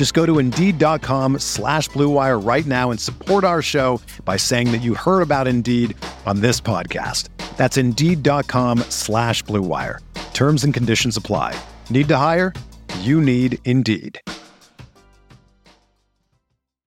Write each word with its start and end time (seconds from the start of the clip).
Just 0.00 0.14
go 0.14 0.24
to 0.24 0.38
Indeed.com 0.38 1.40
slash 1.40 1.90
BlueWire 1.90 2.42
right 2.42 2.64
now 2.64 2.90
and 2.90 2.98
support 2.98 3.44
our 3.44 3.60
show 3.60 4.00
by 4.24 4.38
saying 4.38 4.72
that 4.72 4.80
you 4.80 4.94
heard 4.94 5.20
about 5.20 5.46
Indeed 5.46 5.94
on 6.24 6.40
this 6.40 6.58
podcast. 6.58 7.28
That's 7.58 7.76
Indeed.com 7.76 8.78
slash 8.88 9.44
BlueWire. 9.44 9.98
Terms 10.32 10.64
and 10.64 10.72
conditions 10.72 11.18
apply. 11.18 11.54
Need 11.90 12.08
to 12.08 12.16
hire? 12.16 12.54
You 13.00 13.20
need 13.20 13.58
Indeed. 13.66 14.18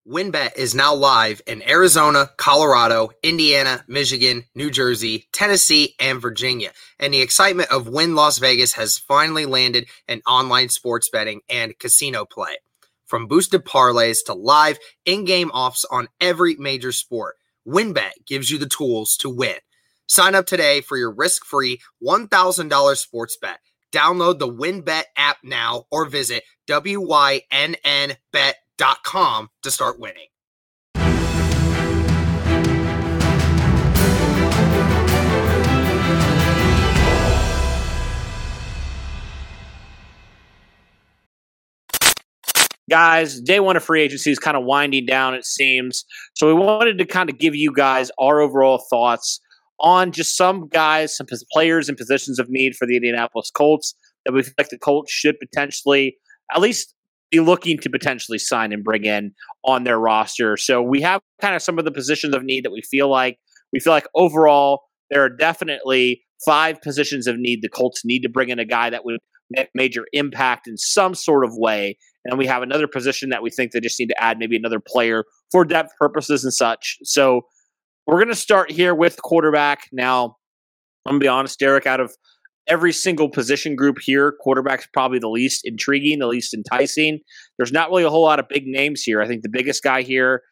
WynnBET 0.06 0.56
is 0.56 0.72
now 0.72 0.94
live 0.94 1.42
in 1.48 1.68
Arizona, 1.68 2.30
Colorado, 2.36 3.10
Indiana, 3.24 3.84
Michigan, 3.88 4.44
New 4.54 4.70
Jersey, 4.70 5.26
Tennessee, 5.32 5.96
and 5.98 6.20
Virginia. 6.20 6.70
And 7.00 7.12
the 7.12 7.20
excitement 7.20 7.72
of 7.72 7.88
Wynn 7.88 8.14
Las 8.14 8.38
Vegas 8.38 8.74
has 8.74 8.96
finally 8.96 9.44
landed 9.44 9.88
in 10.06 10.22
online 10.24 10.68
sports 10.68 11.10
betting 11.10 11.40
and 11.50 11.76
casino 11.80 12.24
play. 12.24 12.58
From 13.12 13.26
boosted 13.26 13.66
parlays 13.66 14.24
to 14.24 14.32
live 14.32 14.78
in 15.04 15.26
game 15.26 15.50
offs 15.50 15.84
on 15.90 16.08
every 16.18 16.56
major 16.56 16.92
sport, 16.92 17.36
WynnBET 17.68 18.12
gives 18.26 18.48
you 18.50 18.56
the 18.56 18.64
tools 18.64 19.18
to 19.18 19.28
win. 19.28 19.56
Sign 20.08 20.34
up 20.34 20.46
today 20.46 20.80
for 20.80 20.96
your 20.96 21.12
risk 21.12 21.44
free 21.44 21.82
$1,000 22.02 22.96
sports 22.96 23.36
bet. 23.36 23.58
Download 23.94 24.38
the 24.38 24.50
WynnBET 24.50 25.02
app 25.14 25.36
now 25.44 25.84
or 25.90 26.06
visit 26.06 26.42
WYNNBet.com 26.70 27.42
to 29.62 29.70
start 29.70 30.00
winning. 30.00 30.28
Guys, 42.92 43.40
day 43.40 43.58
one 43.58 43.74
of 43.74 43.82
free 43.82 44.02
agency 44.02 44.30
is 44.30 44.38
kind 44.38 44.54
of 44.54 44.64
winding 44.64 45.06
down, 45.06 45.32
it 45.32 45.46
seems. 45.46 46.04
So 46.34 46.46
we 46.46 46.52
wanted 46.52 46.98
to 46.98 47.06
kind 47.06 47.30
of 47.30 47.38
give 47.38 47.54
you 47.54 47.72
guys 47.72 48.10
our 48.18 48.38
overall 48.38 48.84
thoughts 48.90 49.40
on 49.80 50.12
just 50.12 50.36
some 50.36 50.68
guys, 50.68 51.16
some 51.16 51.26
players 51.54 51.88
and 51.88 51.96
positions 51.96 52.38
of 52.38 52.50
need 52.50 52.76
for 52.76 52.86
the 52.86 52.96
Indianapolis 52.96 53.50
Colts 53.50 53.94
that 54.26 54.32
we 54.32 54.42
feel 54.42 54.52
like 54.58 54.68
the 54.68 54.76
Colts 54.76 55.10
should 55.10 55.36
potentially 55.40 56.18
at 56.54 56.60
least 56.60 56.94
be 57.30 57.40
looking 57.40 57.78
to 57.78 57.88
potentially 57.88 58.36
sign 58.36 58.74
and 58.74 58.84
bring 58.84 59.06
in 59.06 59.32
on 59.64 59.84
their 59.84 59.98
roster. 59.98 60.58
So 60.58 60.82
we 60.82 61.00
have 61.00 61.22
kind 61.40 61.56
of 61.56 61.62
some 61.62 61.78
of 61.78 61.86
the 61.86 61.92
positions 61.92 62.34
of 62.34 62.44
need 62.44 62.62
that 62.62 62.72
we 62.72 62.82
feel 62.82 63.08
like 63.08 63.38
we 63.72 63.80
feel 63.80 63.94
like 63.94 64.06
overall 64.14 64.82
there 65.08 65.24
are 65.24 65.30
definitely 65.30 66.24
five 66.44 66.78
positions 66.82 67.26
of 67.26 67.38
need 67.38 67.62
the 67.62 67.70
Colts 67.70 68.04
need 68.04 68.20
to 68.20 68.28
bring 68.28 68.50
in 68.50 68.58
a 68.58 68.66
guy 68.66 68.90
that 68.90 69.06
would 69.06 69.16
make 69.48 69.70
major 69.74 70.04
impact 70.12 70.68
in 70.68 70.76
some 70.76 71.14
sort 71.14 71.42
of 71.42 71.52
way. 71.54 71.96
And 72.24 72.38
we 72.38 72.46
have 72.46 72.62
another 72.62 72.86
position 72.86 73.30
that 73.30 73.42
we 73.42 73.50
think 73.50 73.72
they 73.72 73.80
just 73.80 73.98
need 73.98 74.08
to 74.08 74.22
add 74.22 74.38
maybe 74.38 74.56
another 74.56 74.80
player 74.80 75.24
for 75.50 75.64
depth 75.64 75.90
purposes 75.98 76.44
and 76.44 76.52
such. 76.52 76.98
So 77.02 77.42
we're 78.06 78.18
going 78.18 78.28
to 78.28 78.34
start 78.34 78.70
here 78.70 78.94
with 78.94 79.20
quarterback. 79.22 79.88
Now, 79.92 80.36
I'm 81.06 81.12
going 81.12 81.20
to 81.20 81.24
be 81.24 81.28
honest, 81.28 81.58
Derek, 81.58 81.86
out 81.86 82.00
of 82.00 82.14
every 82.68 82.92
single 82.92 83.28
position 83.28 83.74
group 83.74 83.98
here, 84.00 84.34
quarterback's 84.40 84.86
probably 84.92 85.18
the 85.18 85.28
least 85.28 85.62
intriguing, 85.64 86.20
the 86.20 86.28
least 86.28 86.54
enticing. 86.54 87.18
There's 87.58 87.72
not 87.72 87.90
really 87.90 88.04
a 88.04 88.10
whole 88.10 88.22
lot 88.22 88.38
of 88.38 88.48
big 88.48 88.66
names 88.66 89.02
here. 89.02 89.20
I 89.20 89.26
think 89.26 89.42
the 89.42 89.48
biggest 89.48 89.82
guy 89.82 90.02
here 90.02 90.42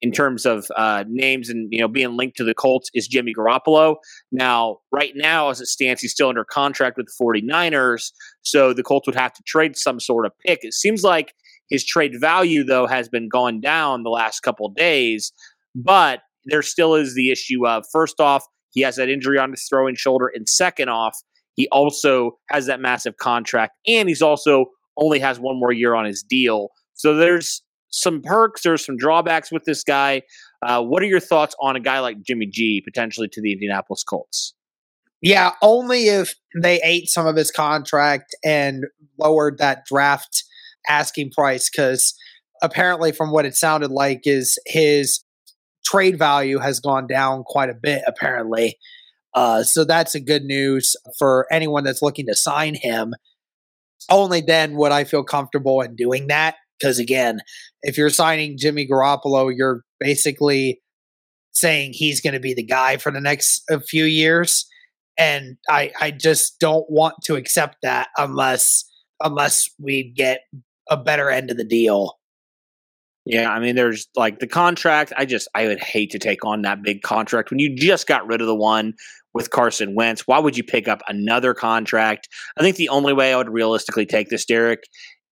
in 0.00 0.12
terms 0.12 0.46
of 0.46 0.66
uh, 0.76 1.04
names 1.08 1.48
and 1.48 1.68
you 1.70 1.80
know 1.80 1.88
being 1.88 2.16
linked 2.16 2.36
to 2.36 2.44
the 2.44 2.54
Colts 2.54 2.90
is 2.94 3.08
Jimmy 3.08 3.34
Garoppolo. 3.34 3.96
Now, 4.30 4.78
right 4.92 5.12
now, 5.14 5.50
as 5.50 5.60
it 5.60 5.66
stands, 5.66 6.00
he's 6.00 6.12
still 6.12 6.28
under 6.28 6.44
contract 6.44 6.96
with 6.96 7.06
the 7.06 7.24
49ers, 7.24 8.12
so 8.42 8.72
the 8.72 8.82
Colts 8.82 9.06
would 9.06 9.16
have 9.16 9.32
to 9.34 9.42
trade 9.44 9.76
some 9.76 10.00
sort 10.00 10.26
of 10.26 10.32
pick. 10.44 10.60
It 10.62 10.74
seems 10.74 11.02
like 11.02 11.34
his 11.68 11.84
trade 11.84 12.14
value, 12.20 12.64
though, 12.64 12.86
has 12.86 13.08
been 13.08 13.28
gone 13.28 13.60
down 13.60 14.02
the 14.02 14.10
last 14.10 14.40
couple 14.40 14.68
days, 14.70 15.32
but 15.74 16.20
there 16.44 16.62
still 16.62 16.94
is 16.94 17.14
the 17.14 17.30
issue 17.30 17.66
of 17.66 17.84
first 17.92 18.20
off, 18.20 18.44
he 18.70 18.82
has 18.82 18.96
that 18.96 19.08
injury 19.08 19.38
on 19.38 19.50
his 19.50 19.66
throwing 19.68 19.96
shoulder, 19.96 20.30
and 20.34 20.48
second 20.48 20.88
off, 20.88 21.18
he 21.54 21.68
also 21.72 22.38
has 22.50 22.66
that 22.66 22.80
massive 22.80 23.16
contract, 23.16 23.72
and 23.86 24.08
he's 24.08 24.22
also 24.22 24.66
only 24.96 25.18
has 25.18 25.38
one 25.38 25.58
more 25.58 25.72
year 25.72 25.94
on 25.94 26.04
his 26.04 26.22
deal. 26.22 26.68
So 26.94 27.14
there's 27.14 27.62
some 27.90 28.22
perks, 28.22 28.62
there's 28.62 28.84
some 28.84 28.96
drawbacks 28.96 29.50
with 29.50 29.64
this 29.64 29.82
guy. 29.84 30.22
Uh, 30.62 30.82
what 30.82 31.02
are 31.02 31.06
your 31.06 31.20
thoughts 31.20 31.54
on 31.60 31.76
a 31.76 31.80
guy 31.80 32.00
like 32.00 32.22
Jimmy 32.22 32.46
G 32.46 32.82
potentially 32.84 33.28
to 33.28 33.40
the 33.40 33.52
Indianapolis 33.52 34.02
Colts? 34.02 34.54
Yeah, 35.20 35.52
only 35.62 36.08
if 36.08 36.34
they 36.60 36.80
ate 36.82 37.08
some 37.08 37.26
of 37.26 37.36
his 37.36 37.50
contract 37.50 38.36
and 38.44 38.84
lowered 39.18 39.58
that 39.58 39.84
draft 39.86 40.44
asking 40.88 41.32
price 41.32 41.68
because 41.68 42.14
apparently 42.62 43.12
from 43.12 43.32
what 43.32 43.44
it 43.44 43.54
sounded 43.54 43.90
like 43.90 44.22
is 44.24 44.58
his 44.66 45.24
trade 45.84 46.18
value 46.18 46.58
has 46.58 46.80
gone 46.80 47.06
down 47.06 47.42
quite 47.44 47.68
a 47.68 47.74
bit 47.74 48.02
apparently 48.06 48.76
uh, 49.34 49.62
so 49.62 49.84
that's 49.84 50.14
a 50.14 50.20
good 50.20 50.44
news 50.44 50.96
for 51.18 51.46
anyone 51.52 51.84
that's 51.84 52.02
looking 52.02 52.26
to 52.26 52.34
sign 52.34 52.74
him. 52.74 53.14
Only 54.10 54.40
then 54.40 54.74
would 54.76 54.92
I 54.92 55.04
feel 55.04 55.22
comfortable 55.22 55.80
in 55.80 55.96
doing 55.96 56.28
that. 56.28 56.56
Because 56.78 56.98
again, 56.98 57.40
if 57.82 57.96
you're 57.98 58.10
signing 58.10 58.58
Jimmy 58.58 58.86
Garoppolo, 58.86 59.52
you're 59.54 59.82
basically 60.00 60.80
saying 61.52 61.92
he's 61.92 62.20
going 62.20 62.34
to 62.34 62.40
be 62.40 62.54
the 62.54 62.64
guy 62.64 62.96
for 62.96 63.10
the 63.10 63.20
next 63.20 63.62
uh, 63.70 63.78
few 63.80 64.04
years. 64.04 64.66
And 65.18 65.56
I, 65.68 65.90
I 66.00 66.12
just 66.12 66.60
don't 66.60 66.88
want 66.88 67.16
to 67.24 67.34
accept 67.34 67.78
that 67.82 68.08
unless 68.16 68.84
unless 69.20 69.68
we 69.80 70.12
get 70.16 70.42
a 70.88 70.96
better 70.96 71.28
end 71.28 71.50
of 71.50 71.56
the 71.56 71.64
deal. 71.64 72.18
Yeah, 73.24 73.50
I 73.50 73.60
mean, 73.60 73.76
there's 73.76 74.08
like 74.16 74.38
the 74.38 74.46
contract. 74.46 75.12
I 75.16 75.26
just, 75.26 75.48
I 75.54 75.66
would 75.66 75.80
hate 75.80 76.10
to 76.12 76.18
take 76.18 76.46
on 76.46 76.62
that 76.62 76.82
big 76.82 77.02
contract 77.02 77.50
when 77.50 77.58
you 77.58 77.76
just 77.76 78.06
got 78.06 78.26
rid 78.26 78.40
of 78.40 78.46
the 78.46 78.54
one 78.54 78.94
with 79.34 79.50
Carson 79.50 79.94
Wentz. 79.94 80.26
Why 80.26 80.38
would 80.38 80.56
you 80.56 80.64
pick 80.64 80.88
up 80.88 81.02
another 81.08 81.52
contract? 81.52 82.28
I 82.56 82.62
think 82.62 82.76
the 82.76 82.88
only 82.88 83.12
way 83.12 83.34
I 83.34 83.36
would 83.36 83.50
realistically 83.50 84.06
take 84.06 84.30
this, 84.30 84.46
Derek, 84.46 84.80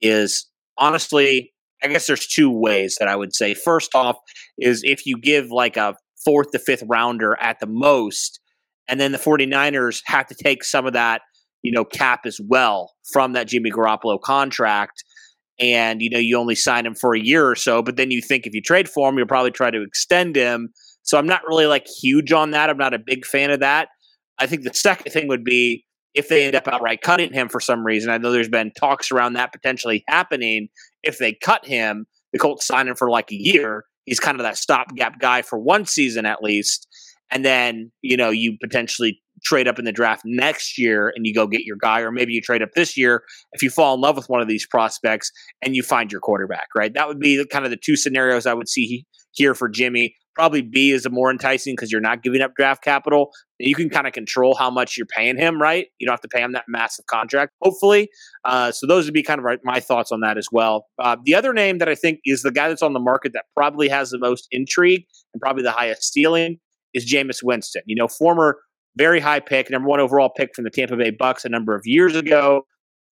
is 0.02 0.46
honestly, 0.78 1.52
I 1.82 1.88
guess 1.88 2.06
there's 2.06 2.26
two 2.26 2.50
ways 2.50 2.96
that 2.98 3.08
I 3.08 3.16
would 3.16 3.34
say. 3.34 3.54
First 3.54 3.94
off, 3.94 4.16
is 4.58 4.82
if 4.84 5.06
you 5.06 5.18
give 5.18 5.50
like 5.50 5.76
a 5.76 5.94
fourth 6.24 6.50
to 6.52 6.58
fifth 6.58 6.82
rounder 6.88 7.36
at 7.40 7.60
the 7.60 7.66
most, 7.66 8.40
and 8.88 9.00
then 9.00 9.12
the 9.12 9.18
49ers 9.18 10.00
have 10.06 10.26
to 10.28 10.34
take 10.34 10.64
some 10.64 10.86
of 10.86 10.92
that, 10.94 11.22
you 11.62 11.72
know, 11.72 11.84
cap 11.84 12.20
as 12.24 12.40
well 12.48 12.94
from 13.12 13.32
that 13.32 13.48
Jimmy 13.48 13.70
Garoppolo 13.70 14.20
contract 14.20 15.04
and 15.58 16.02
you 16.02 16.10
know 16.10 16.18
you 16.18 16.36
only 16.38 16.54
sign 16.54 16.84
him 16.84 16.94
for 16.94 17.14
a 17.14 17.20
year 17.20 17.48
or 17.48 17.54
so 17.54 17.82
but 17.82 17.96
then 17.96 18.10
you 18.10 18.20
think 18.20 18.46
if 18.46 18.54
you 18.54 18.60
trade 18.60 18.88
for 18.88 19.08
him 19.08 19.16
you'll 19.16 19.26
probably 19.26 19.50
try 19.50 19.70
to 19.70 19.82
extend 19.82 20.36
him. 20.36 20.68
So 21.02 21.18
i'm 21.18 21.26
not 21.26 21.42
really 21.46 21.66
like 21.66 21.86
huge 21.86 22.32
on 22.32 22.50
that. 22.50 22.68
I'm 22.68 22.76
not 22.76 22.94
a 22.94 22.98
big 22.98 23.24
fan 23.24 23.50
of 23.50 23.60
that. 23.60 23.88
I 24.38 24.46
think 24.46 24.62
the 24.62 24.74
second 24.74 25.12
thing 25.12 25.28
would 25.28 25.44
be 25.44 25.84
if 26.16 26.28
they 26.28 26.46
end 26.46 26.56
up 26.56 26.66
outright 26.66 27.02
cutting 27.02 27.32
him 27.32 27.48
for 27.48 27.60
some 27.60 27.84
reason. 27.84 28.10
I 28.10 28.18
know 28.18 28.32
there's 28.32 28.48
been 28.48 28.72
talks 28.72 29.12
around 29.12 29.34
that 29.34 29.52
potentially 29.52 30.02
happening. 30.08 30.68
If 31.02 31.18
they 31.18 31.34
cut 31.34 31.66
him 31.66 32.06
the 32.36 32.38
colts 32.38 32.66
sign 32.66 32.88
him 32.88 32.96
for 32.96 33.10
like 33.10 33.30
a 33.32 33.36
year. 33.36 33.84
He's 34.04 34.20
kind 34.20 34.38
of 34.38 34.44
that 34.44 34.56
stopgap 34.56 35.18
guy 35.18 35.42
for 35.42 35.58
one 35.58 35.86
season 35.86 36.26
at 36.26 36.42
least. 36.42 36.86
And 37.30 37.44
then 37.44 37.90
you 38.02 38.16
know 38.16 38.30
you 38.30 38.56
potentially 38.62 39.20
trade 39.44 39.68
up 39.68 39.78
in 39.78 39.84
the 39.84 39.92
draft 39.92 40.22
next 40.24 40.78
year 40.78 41.12
and 41.14 41.26
you 41.26 41.34
go 41.34 41.46
get 41.46 41.64
your 41.64 41.76
guy, 41.80 42.00
or 42.00 42.12
maybe 42.12 42.32
you 42.32 42.40
trade 42.40 42.62
up 42.62 42.70
this 42.74 42.96
year 42.96 43.22
if 43.52 43.62
you 43.62 43.70
fall 43.70 43.94
in 43.94 44.00
love 44.00 44.16
with 44.16 44.28
one 44.28 44.40
of 44.40 44.48
these 44.48 44.66
prospects 44.66 45.30
and 45.62 45.74
you 45.74 45.82
find 45.82 46.12
your 46.12 46.20
quarterback, 46.20 46.68
right? 46.74 46.94
That 46.94 47.08
would 47.08 47.18
be 47.18 47.44
kind 47.50 47.64
of 47.64 47.70
the 47.70 47.76
two 47.76 47.96
scenarios 47.96 48.46
I 48.46 48.54
would 48.54 48.68
see 48.68 49.06
here 49.36 49.54
for 49.54 49.68
Jimmy. 49.68 50.14
Probably 50.34 50.60
B 50.60 50.90
is 50.90 51.06
a 51.06 51.10
more 51.10 51.30
enticing 51.30 51.74
because 51.74 51.90
you're 51.90 52.00
not 52.00 52.22
giving 52.22 52.42
up 52.42 52.54
draft 52.56 52.82
capital. 52.82 53.30
You 53.58 53.74
can 53.74 53.88
kind 53.88 54.06
of 54.06 54.12
control 54.12 54.54
how 54.54 54.70
much 54.70 54.96
you're 54.96 55.06
paying 55.06 55.38
him, 55.38 55.60
right? 55.60 55.86
You 55.98 56.06
don't 56.06 56.12
have 56.12 56.20
to 56.22 56.28
pay 56.28 56.42
him 56.42 56.52
that 56.52 56.64
massive 56.68 57.06
contract, 57.06 57.52
hopefully. 57.62 58.10
Uh, 58.44 58.70
so 58.70 58.86
those 58.86 59.06
would 59.06 59.14
be 59.14 59.22
kind 59.22 59.40
of 59.40 59.46
my 59.64 59.80
thoughts 59.80 60.12
on 60.12 60.20
that 60.20 60.36
as 60.36 60.48
well. 60.52 60.86
Uh, 60.98 61.16
the 61.24 61.34
other 61.34 61.54
name 61.54 61.78
that 61.78 61.88
I 61.88 61.94
think 61.94 62.20
is 62.26 62.42
the 62.42 62.50
guy 62.50 62.68
that's 62.68 62.82
on 62.82 62.92
the 62.92 63.00
market 63.00 63.32
that 63.32 63.44
probably 63.56 63.88
has 63.88 64.10
the 64.10 64.18
most 64.18 64.46
intrigue 64.50 65.04
and 65.32 65.40
probably 65.40 65.62
the 65.62 65.72
highest 65.72 66.12
ceiling 66.12 66.58
is 66.92 67.10
Jameis 67.10 67.42
Winston. 67.42 67.82
You 67.86 67.96
know, 67.96 68.08
former 68.08 68.58
very 68.96 69.20
high 69.20 69.40
pick, 69.40 69.70
number 69.70 69.88
one 69.88 70.00
overall 70.00 70.30
pick 70.34 70.54
from 70.54 70.64
the 70.64 70.70
Tampa 70.70 70.96
Bay 70.96 71.10
Bucks 71.10 71.44
a 71.44 71.48
number 71.48 71.74
of 71.74 71.82
years 71.84 72.16
ago. 72.16 72.66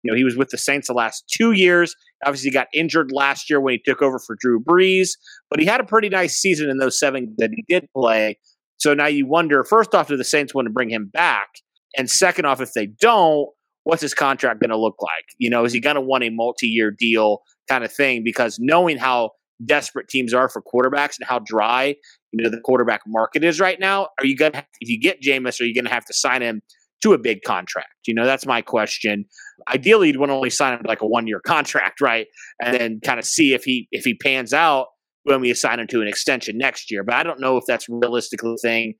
You 0.04 0.12
know, 0.12 0.16
he 0.16 0.24
was 0.24 0.36
with 0.36 0.50
the 0.50 0.58
Saints 0.58 0.86
the 0.86 0.94
last 0.94 1.24
two 1.26 1.52
years. 1.52 1.96
Obviously, 2.24 2.50
got 2.50 2.68
injured 2.72 3.10
last 3.10 3.50
year 3.50 3.60
when 3.60 3.72
he 3.72 3.80
took 3.84 4.02
over 4.02 4.18
for 4.18 4.36
Drew 4.38 4.62
Brees, 4.62 5.10
but 5.50 5.58
he 5.58 5.66
had 5.66 5.80
a 5.80 5.84
pretty 5.84 6.08
nice 6.08 6.36
season 6.36 6.70
in 6.70 6.78
those 6.78 6.98
seven 6.98 7.34
that 7.38 7.50
he 7.50 7.64
did 7.68 7.88
play. 7.96 8.38
So 8.76 8.92
now 8.94 9.06
you 9.06 9.26
wonder 9.26 9.64
first 9.64 9.94
off, 9.94 10.08
do 10.08 10.16
the 10.16 10.24
Saints 10.24 10.54
want 10.54 10.66
to 10.66 10.72
bring 10.72 10.90
him 10.90 11.10
back? 11.12 11.48
And 11.96 12.10
second 12.10 12.44
off, 12.44 12.60
if 12.60 12.72
they 12.74 12.86
don't, 12.86 13.48
what's 13.84 14.02
his 14.02 14.14
contract 14.14 14.60
going 14.60 14.70
to 14.70 14.78
look 14.78 14.96
like? 15.00 15.24
You 15.38 15.48
know, 15.48 15.64
is 15.64 15.72
he 15.72 15.80
going 15.80 15.96
to 15.96 16.00
want 16.00 16.24
a 16.24 16.30
multi 16.30 16.66
year 16.66 16.90
deal 16.90 17.42
kind 17.68 17.84
of 17.84 17.92
thing? 17.92 18.22
Because 18.24 18.58
knowing 18.60 18.98
how 18.98 19.30
desperate 19.64 20.08
teams 20.08 20.34
are 20.34 20.48
for 20.48 20.62
quarterbacks 20.62 21.16
and 21.18 21.26
how 21.26 21.38
dry, 21.38 21.94
you 22.32 22.42
know, 22.42 22.50
the 22.50 22.60
quarterback 22.60 23.02
market 23.06 23.44
is 23.44 23.60
right 23.60 23.78
now, 23.78 24.08
are 24.18 24.26
you 24.26 24.36
going 24.36 24.52
to, 24.52 24.66
if 24.80 24.88
you 24.88 25.00
get 25.00 25.22
Jameis, 25.22 25.60
are 25.60 25.64
you 25.64 25.74
going 25.74 25.84
to 25.84 25.92
have 25.92 26.04
to 26.06 26.14
sign 26.14 26.42
him 26.42 26.60
to 27.04 27.12
a 27.12 27.18
big 27.18 27.42
contract? 27.42 27.94
You 28.06 28.14
know, 28.14 28.26
that's 28.26 28.46
my 28.46 28.60
question. 28.60 29.26
Ideally, 29.72 30.08
you'd 30.08 30.18
want 30.18 30.30
to 30.30 30.34
only 30.34 30.50
sign 30.50 30.74
him 30.74 30.82
like 30.84 31.00
a 31.00 31.06
one 31.06 31.26
year 31.26 31.40
contract, 31.40 32.00
right? 32.00 32.26
And 32.60 32.74
then 32.74 33.00
kind 33.04 33.18
of 33.18 33.24
see 33.24 33.54
if 33.54 33.64
he 33.64 33.88
if 33.92 34.04
he 34.04 34.14
pans 34.14 34.52
out 34.52 34.88
when 35.22 35.40
we 35.40 35.50
assign 35.50 35.80
him 35.80 35.86
to 35.88 36.02
an 36.02 36.08
extension 36.08 36.58
next 36.58 36.90
year. 36.90 37.04
But 37.04 37.14
I 37.14 37.22
don't 37.22 37.40
know 37.40 37.56
if 37.56 37.64
that's 37.66 37.88
realistically 37.88 38.56
thing 38.60 38.94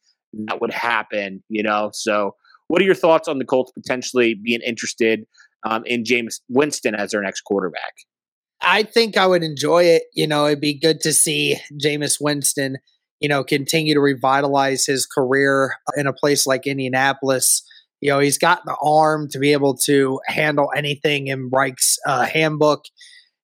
that 0.47 0.61
would 0.61 0.73
happen. 0.73 1.43
You 1.49 1.63
know, 1.63 1.91
so 1.93 2.37
what 2.69 2.81
are 2.81 2.85
your 2.85 2.95
thoughts 2.95 3.29
on 3.29 3.39
the 3.39 3.45
Colts 3.45 3.73
potentially 3.73 4.35
being 4.35 4.61
interested 4.65 5.25
um, 5.69 5.83
in 5.87 6.05
Jameis 6.05 6.41
Winston 6.49 6.95
as 6.95 7.11
their 7.11 7.23
next 7.23 7.43
quarterback? 7.43 7.93
I 8.61 8.83
think 8.83 9.17
I 9.17 9.27
would 9.27 9.43
enjoy 9.43 9.85
it. 9.85 10.05
You 10.15 10.27
know, 10.27 10.47
it'd 10.47 10.61
be 10.61 10.79
good 10.79 11.01
to 11.03 11.13
see 11.13 11.57
Jameis 11.83 12.17
Winston, 12.21 12.79
you 13.21 13.29
know, 13.29 13.45
continue 13.45 13.95
to 13.95 14.01
revitalize 14.01 14.87
his 14.87 15.07
career 15.07 15.75
in 15.97 16.07
a 16.07 16.13
place 16.13 16.47
like 16.47 16.67
Indianapolis. 16.67 17.63
You 18.01 18.11
know, 18.11 18.19
he's 18.19 18.39
got 18.39 18.65
the 18.65 18.77
arm 18.83 19.29
to 19.31 19.39
be 19.39 19.53
able 19.53 19.77
to 19.85 20.21
handle 20.27 20.71
anything 20.77 21.29
in 21.29 21.51
Reich's 21.51 21.99
uh, 22.07 22.27
handbook. 22.27 22.85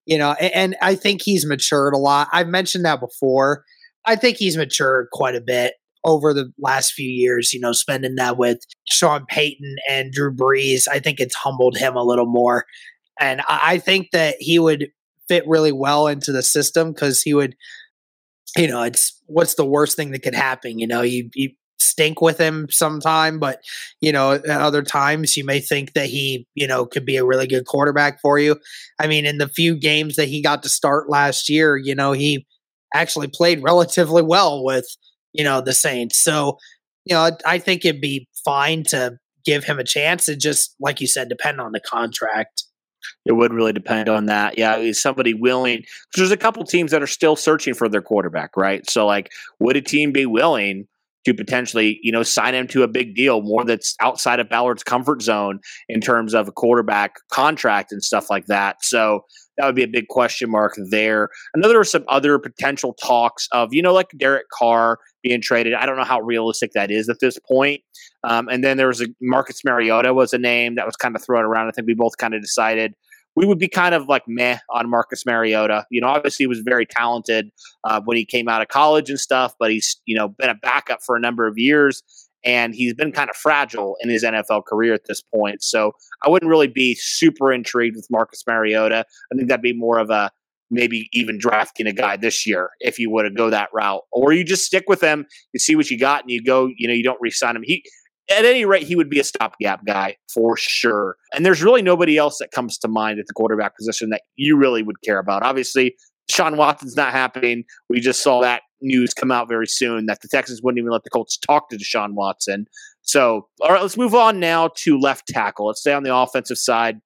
You 0.07 0.19
know, 0.19 0.33
and, 0.41 0.55
and 0.55 0.77
I 0.83 0.95
think 0.95 1.23
he's 1.23 1.47
matured 1.47 1.95
a 1.95 1.99
lot. 1.99 2.29
I've 2.33 2.49
mentioned 2.49 2.85
that 2.85 3.01
before. 3.01 3.65
I 4.05 4.17
think 4.17 4.37
he's 4.37 4.57
matured 4.57 5.09
quite 5.13 5.35
a 5.35 5.41
bit 5.41 5.75
over 6.05 6.33
the 6.33 6.53
last 6.59 6.93
few 6.93 7.09
years, 7.09 7.53
you 7.53 7.61
know, 7.61 7.73
spending 7.73 8.15
that 8.17 8.39
with 8.39 8.61
Sean 8.89 9.27
Payton 9.29 9.77
and 9.89 10.13
Drew 10.13 10.35
Brees. 10.35 10.89
I 10.89 10.99
think 10.99 11.21
it's 11.21 11.35
humbled 11.35 11.77
him 11.77 11.97
a 11.97 12.03
little 12.03 12.27
more. 12.27 12.65
And 13.21 13.43
I, 13.47 13.79
think 13.79 14.13
that 14.13 14.37
he 14.39 14.59
would 14.59 14.89
fit 15.29 15.47
really 15.47 15.73
well 15.73 16.07
into 16.07 16.33
the 16.33 16.43
system 16.43 16.93
because 16.93 17.21
he 17.21 17.35
would, 17.35 17.55
you 18.57 18.67
know, 18.67 18.83
it's 18.83 19.21
what's 19.27 19.55
the 19.55 19.65
worst 19.65 19.95
thing 19.95 20.11
that 20.13 20.23
could 20.23 20.35
happen? 20.35 20.79
You 20.79 20.87
know, 20.87 21.03
you, 21.03 21.29
you 21.35 21.51
stink 21.81 22.21
with 22.21 22.39
him 22.39 22.67
sometime, 22.71 23.39
but 23.39 23.61
you 24.01 24.13
know, 24.13 24.33
at 24.33 24.47
other 24.47 24.83
times 24.83 25.37
you 25.37 25.45
may 25.45 25.61
think 25.61 25.95
that 25.95 26.07
he, 26.07 26.47
you 26.55 26.67
know, 26.67 26.87
could 26.87 27.05
be 27.05 27.17
a 27.17 27.25
really 27.25 27.47
good 27.47 27.67
quarterback 27.67 28.21
for 28.21 28.39
you. 28.39 28.57
I 28.99 29.07
mean, 29.07 29.27
in 29.27 29.39
the 29.39 29.49
few 29.49 29.77
games 29.77 30.17
that 30.17 30.29
he 30.29 30.43
got 30.43 30.63
to 30.63 30.69
start 30.69 31.09
last 31.09 31.49
year, 31.49 31.77
you 31.77 31.95
know, 31.95 32.13
he 32.13 32.47
actually 32.95 33.29
played 33.29 33.63
relatively 33.63 34.23
well 34.23 34.65
with, 34.65 34.87
you 35.33 35.45
know, 35.45 35.61
the 35.61 35.73
Saints. 35.73 36.19
So, 36.19 36.59
you 37.05 37.15
know, 37.15 37.31
I 37.47 37.59
think 37.59 37.85
it'd 37.85 38.01
be 38.01 38.29
fine 38.45 38.83
to 38.85 39.19
give 39.45 39.65
him 39.65 39.79
a 39.79 39.85
chance. 39.85 40.29
It 40.29 40.41
just, 40.41 40.75
like 40.81 41.01
you 41.01 41.07
said, 41.07 41.29
depend 41.29 41.61
on 41.61 41.73
the 41.73 41.81
contract. 41.81 42.65
It 43.25 43.33
would 43.33 43.53
really 43.53 43.73
depend 43.73 44.09
on 44.09 44.27
that. 44.27 44.59
Yeah, 44.59 44.77
is 44.77 45.01
somebody 45.01 45.35
willing? 45.35 45.85
There's 46.15 46.31
a 46.31 46.37
couple 46.37 46.65
teams 46.65 46.91
that 46.91 47.03
are 47.03 47.07
still 47.07 47.37
searching 47.37 47.75
for 47.75 47.89
their 47.89 48.03
quarterback, 48.03 48.57
right? 48.57 48.89
So, 48.89 49.07
like, 49.07 49.31
would 49.59 49.77
a 49.77 49.81
team 49.81 50.13
be 50.13 50.27
willing 50.27 50.87
to 51.25 51.35
potentially, 51.35 51.99
you 52.03 52.11
know, 52.11 52.23
sign 52.23 52.55
him 52.55 52.67
to 52.69 52.83
a 52.83 52.89
big 52.89 53.15
deal, 53.15 53.43
more 53.43 53.65
that's 53.65 53.95
outside 54.01 54.41
of 54.41 54.49
Ballard's 54.49 54.83
comfort 54.83 55.23
zone 55.23 55.61
in 55.89 56.01
terms 56.01 56.35
of 56.35 56.49
a 56.49 56.53
quarterback 56.53 57.17
contract 57.31 57.93
and 57.93 58.03
stuff 58.03 58.31
like 58.31 58.47
that. 58.47 58.77
So 58.83 59.25
that 59.57 59.67
would 59.67 59.75
be 59.75 59.83
a 59.83 59.89
big 59.89 60.09
question 60.09 60.51
mark 60.51 60.75
there. 60.91 61.29
Are 61.63 61.85
some 61.85 62.05
other 62.09 62.39
potential 62.39 62.95
talks 62.95 63.49
of, 63.53 63.69
you 63.73 63.83
know, 63.83 63.93
like 63.93 64.09
Derek 64.17 64.47
Carr 64.53 64.99
being 65.23 65.43
traded. 65.43 65.75
I 65.75 65.87
don't 65.87 65.97
know 65.97 66.05
how 66.05 66.21
realistic 66.21 66.73
that 66.73 66.91
is 66.91 67.09
at 67.09 67.21
this 67.21 67.39
point. 67.39 67.83
Um, 68.25 68.49
and 68.49 68.65
then 68.65 68.77
there 68.77 68.89
was 68.89 69.03
a 69.03 69.07
Marcus 69.21 69.63
Mariota 69.65 70.15
was 70.15 70.33
a 70.33 70.39
name 70.39 70.75
that 70.77 70.87
was 70.87 70.97
kind 70.97 71.15
of 71.15 71.25
thrown 71.25 71.45
around. 71.45 71.69
I 71.69 71.73
think 71.73 71.87
we 71.87 71.95
both 71.95 72.17
kind 72.19 72.35
of 72.35 72.41
decided 72.41 72.95
we 73.37 73.47
would 73.47 73.59
be 73.59 73.69
kind 73.69 73.95
of 73.95 74.07
like 74.09 74.25
meh 74.27 74.59
on 74.71 74.89
Marcus 74.91 75.25
Mariota. 75.25 75.87
You 75.91 76.01
know, 76.01 76.09
obviously 76.09 76.45
he 76.45 76.47
was 76.49 76.61
very 76.61 76.87
talented 76.87 77.51
uh, 77.85 78.01
when 78.05 78.17
he 78.17 78.25
came 78.25 78.49
out 78.49 78.63
of 78.63 78.69
college 78.69 79.09
and 79.09 79.21
stuff, 79.21 79.55
but 79.59 79.71
he's 79.71 80.01
you 80.07 80.17
know 80.17 80.29
been 80.29 80.51
a 80.51 80.55
backup 80.55 81.01
for 81.05 81.17
a 81.17 81.21
number 81.21 81.47
of 81.47 81.57
years, 81.57 82.03
and 82.45 82.75
he's 82.75 82.95
been 82.95 83.13
kind 83.13 83.31
of 83.31 83.37
fragile 83.37 83.97
in 84.01 84.11
his 84.11 84.25
NFL 84.25 84.65
career 84.67 84.95
at 84.95 85.07
this 85.07 85.23
point. 85.23 85.63
So 85.63 85.93
I 86.25 86.31
wouldn't 86.31 86.51
really 86.51 86.69
be 86.69 86.95
super 86.97 87.53
intrigued 87.53 87.97
with 87.97 88.07
Marcus 88.11 88.43
Mariota. 88.47 89.05
I 89.33 89.37
think 89.37 89.49
that'd 89.49 89.63
be 89.63 89.75
more 89.75 89.99
of 89.99 90.11
a 90.11 90.31
maybe 90.71 91.09
even 91.13 91.37
drafting 91.37 91.87
a 91.89 91.93
guy 91.93 92.17
this 92.17 92.47
year 92.47 92.71
if 92.79 92.97
you 92.99 93.11
would 93.11 93.25
to 93.25 93.31
go 93.31 93.51
that 93.51 93.69
route, 93.75 94.03
or 94.13 94.33
you 94.33 94.45
just 94.45 94.65
stick 94.65 94.85
with 94.87 95.01
him, 95.01 95.27
you 95.53 95.59
see 95.59 95.75
what 95.75 95.91
you 95.91 95.99
got, 95.99 96.23
and 96.23 96.31
you 96.31 96.43
go. 96.43 96.69
You 96.77 96.89
know, 96.89 96.95
you 96.95 97.03
don't 97.03 97.21
resign 97.21 97.57
him. 97.57 97.63
He 97.65 97.85
at 98.31 98.45
any 98.45 98.65
rate, 98.65 98.85
he 98.85 98.97
would 98.97 99.11
be 99.11 99.21
a 99.21 99.25
stopgap 99.25 99.85
guy 99.85 100.17
for 100.33 100.57
sure. 100.57 101.17
And 101.35 101.45
there's 101.45 101.63
really 101.63 101.83
nobody 101.83 102.17
else 102.17 102.39
that 102.39 102.51
comes 102.53 102.79
to 102.79 102.89
mind 102.89 103.19
at 103.19 103.27
the 103.27 103.35
quarterback 103.35 103.77
position 103.77 104.11
that 104.11 104.23
you 104.37 104.57
really 104.57 104.83
would 104.83 105.03
care 105.03 105.19
about. 105.19 105.43
Obviously, 105.43 105.97
Sean 106.31 106.57
Watson's 106.57 106.97
not 106.97 107.13
happening. 107.13 107.65
We 107.89 108.01
just 108.01 108.23
saw 108.23 108.41
that 108.43 108.63
news 108.81 109.13
come 109.13 109.31
out 109.31 109.49
very 109.49 109.67
soon 109.67 110.07
that 110.07 110.23
the 110.23 110.29
Texans 110.29 110.63
wouldn't 110.63 110.79
even 110.79 110.93
let 110.93 111.05
the 111.05 111.11
Colts 111.11 111.37
talk 111.37 111.69
to 111.69 111.77
Deshaun 111.77 112.15
Watson. 112.15 112.67
So, 113.03 113.49
all 113.61 113.71
right, 113.71 113.83
let's 113.83 113.97
move 113.97 114.15
on 114.15 114.39
now 114.39 114.69
to 114.77 114.99
left 114.99 115.27
tackle. 115.27 115.67
Let's 115.67 115.81
stay 115.81 115.93
on 115.93 116.03
the 116.03 116.15
offensive 116.15 116.59
side. 116.59 117.01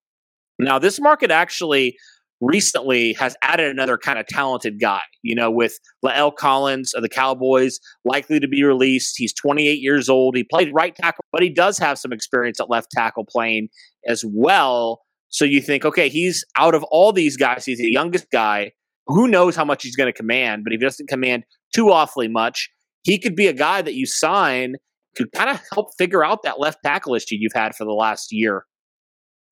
Now, 0.58 0.78
this 0.78 1.00
market 1.00 1.30
actually 1.30 1.96
recently 2.40 3.12
has 3.14 3.36
added 3.42 3.70
another 3.70 3.96
kind 3.96 4.18
of 4.18 4.26
talented 4.26 4.80
guy, 4.80 5.02
you 5.22 5.34
know, 5.34 5.50
with 5.50 5.78
La'el 6.04 6.34
Collins 6.34 6.92
of 6.94 7.02
the 7.02 7.08
Cowboys 7.08 7.78
likely 8.04 8.40
to 8.40 8.48
be 8.48 8.64
released. 8.64 9.14
He's 9.16 9.32
28 9.32 9.80
years 9.80 10.08
old. 10.08 10.36
He 10.36 10.44
played 10.44 10.70
right 10.74 10.94
tackle, 10.94 11.24
but 11.32 11.42
he 11.42 11.50
does 11.50 11.78
have 11.78 11.98
some 11.98 12.12
experience 12.12 12.60
at 12.60 12.70
left 12.70 12.90
tackle 12.90 13.24
playing 13.28 13.68
as 14.06 14.24
well. 14.26 15.00
So 15.28 15.44
you 15.44 15.60
think, 15.60 15.84
okay, 15.84 16.08
he's 16.08 16.44
out 16.56 16.74
of 16.74 16.84
all 16.84 17.12
these 17.12 17.36
guys, 17.36 17.64
he's 17.64 17.78
the 17.78 17.90
youngest 17.90 18.30
guy. 18.30 18.72
Who 19.06 19.28
knows 19.28 19.56
how 19.56 19.64
much 19.64 19.82
he's 19.82 19.96
going 19.96 20.10
to 20.10 20.16
command, 20.16 20.64
but 20.64 20.72
if 20.72 20.80
he 20.80 20.86
doesn't 20.86 21.08
command 21.08 21.44
too 21.74 21.90
awfully 21.90 22.28
much, 22.28 22.70
he 23.02 23.18
could 23.18 23.36
be 23.36 23.48
a 23.48 23.52
guy 23.52 23.82
that 23.82 23.94
you 23.94 24.06
sign 24.06 24.76
to 25.16 25.26
kind 25.34 25.50
of 25.50 25.60
help 25.72 25.88
figure 25.98 26.24
out 26.24 26.42
that 26.42 26.58
left 26.58 26.78
tackle 26.84 27.14
issue 27.14 27.36
you've 27.38 27.52
had 27.54 27.74
for 27.74 27.84
the 27.84 27.92
last 27.92 28.28
year. 28.32 28.64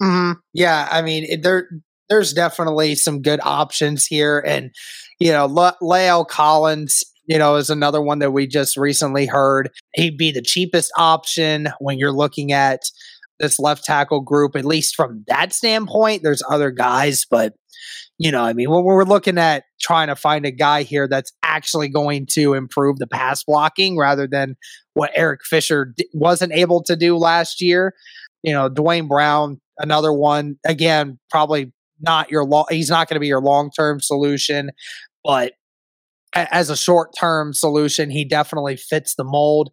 Mm-hmm. 0.00 0.32
Yeah, 0.52 0.88
I 0.90 1.02
mean, 1.02 1.40
there 1.42 1.68
there's 2.12 2.34
definitely 2.34 2.94
some 2.94 3.22
good 3.22 3.40
options 3.42 4.04
here. 4.04 4.38
And, 4.46 4.70
you 5.18 5.32
know, 5.32 5.46
Le- 5.46 5.78
La'el 5.80 6.28
Collins, 6.28 7.02
you 7.24 7.38
know, 7.38 7.56
is 7.56 7.70
another 7.70 8.02
one 8.02 8.18
that 8.18 8.32
we 8.32 8.46
just 8.46 8.76
recently 8.76 9.24
heard. 9.24 9.70
He'd 9.94 10.18
be 10.18 10.30
the 10.30 10.42
cheapest 10.42 10.92
option 10.98 11.68
when 11.80 11.98
you're 11.98 12.12
looking 12.12 12.52
at 12.52 12.80
this 13.40 13.58
left 13.58 13.84
tackle 13.84 14.20
group, 14.20 14.56
at 14.56 14.66
least 14.66 14.94
from 14.94 15.24
that 15.26 15.54
standpoint. 15.54 16.22
There's 16.22 16.42
other 16.50 16.70
guys, 16.70 17.24
but, 17.30 17.54
you 18.18 18.30
know, 18.30 18.42
I 18.42 18.52
mean, 18.52 18.70
when 18.70 18.84
we're 18.84 19.04
looking 19.04 19.38
at 19.38 19.64
trying 19.80 20.08
to 20.08 20.14
find 20.14 20.44
a 20.44 20.50
guy 20.50 20.82
here 20.82 21.08
that's 21.08 21.32
actually 21.42 21.88
going 21.88 22.26
to 22.32 22.52
improve 22.52 22.98
the 22.98 23.06
pass 23.06 23.42
blocking 23.42 23.96
rather 23.96 24.28
than 24.30 24.56
what 24.92 25.12
Eric 25.14 25.40
Fisher 25.44 25.94
d- 25.96 26.06
wasn't 26.12 26.52
able 26.52 26.82
to 26.82 26.94
do 26.94 27.16
last 27.16 27.62
year, 27.62 27.94
you 28.42 28.52
know, 28.52 28.68
Duane 28.68 29.08
Brown, 29.08 29.62
another 29.78 30.12
one, 30.12 30.56
again, 30.66 31.18
probably 31.30 31.72
not 32.02 32.30
your 32.30 32.44
long. 32.44 32.66
He's 32.70 32.90
not 32.90 33.08
going 33.08 33.16
to 33.16 33.20
be 33.20 33.26
your 33.26 33.40
long 33.40 33.70
term 33.70 34.00
solution, 34.00 34.70
but 35.24 35.52
as 36.34 36.70
a 36.70 36.76
short 36.76 37.10
term 37.18 37.52
solution, 37.52 38.10
he 38.10 38.24
definitely 38.24 38.76
fits 38.76 39.14
the 39.14 39.24
mold. 39.24 39.70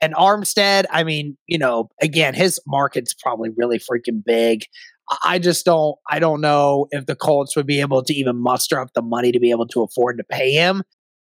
And 0.00 0.14
Armstead, 0.14 0.84
I 0.90 1.04
mean, 1.04 1.36
you 1.46 1.58
know, 1.58 1.90
again, 2.00 2.34
his 2.34 2.60
market's 2.66 3.14
probably 3.14 3.50
really 3.56 3.78
freaking 3.78 4.22
big. 4.24 4.64
I 5.24 5.38
just 5.38 5.64
don't 5.64 5.96
I 6.08 6.18
don't 6.18 6.40
know 6.40 6.86
if 6.90 7.06
the 7.06 7.16
Colts 7.16 7.56
would 7.56 7.66
be 7.66 7.80
able 7.80 8.02
to 8.02 8.14
even 8.14 8.36
muster 8.36 8.78
up 8.78 8.92
the 8.94 9.02
money 9.02 9.32
to 9.32 9.40
be 9.40 9.50
able 9.50 9.66
to 9.68 9.82
afford 9.82 10.18
to 10.18 10.24
pay 10.24 10.52
him. 10.52 10.82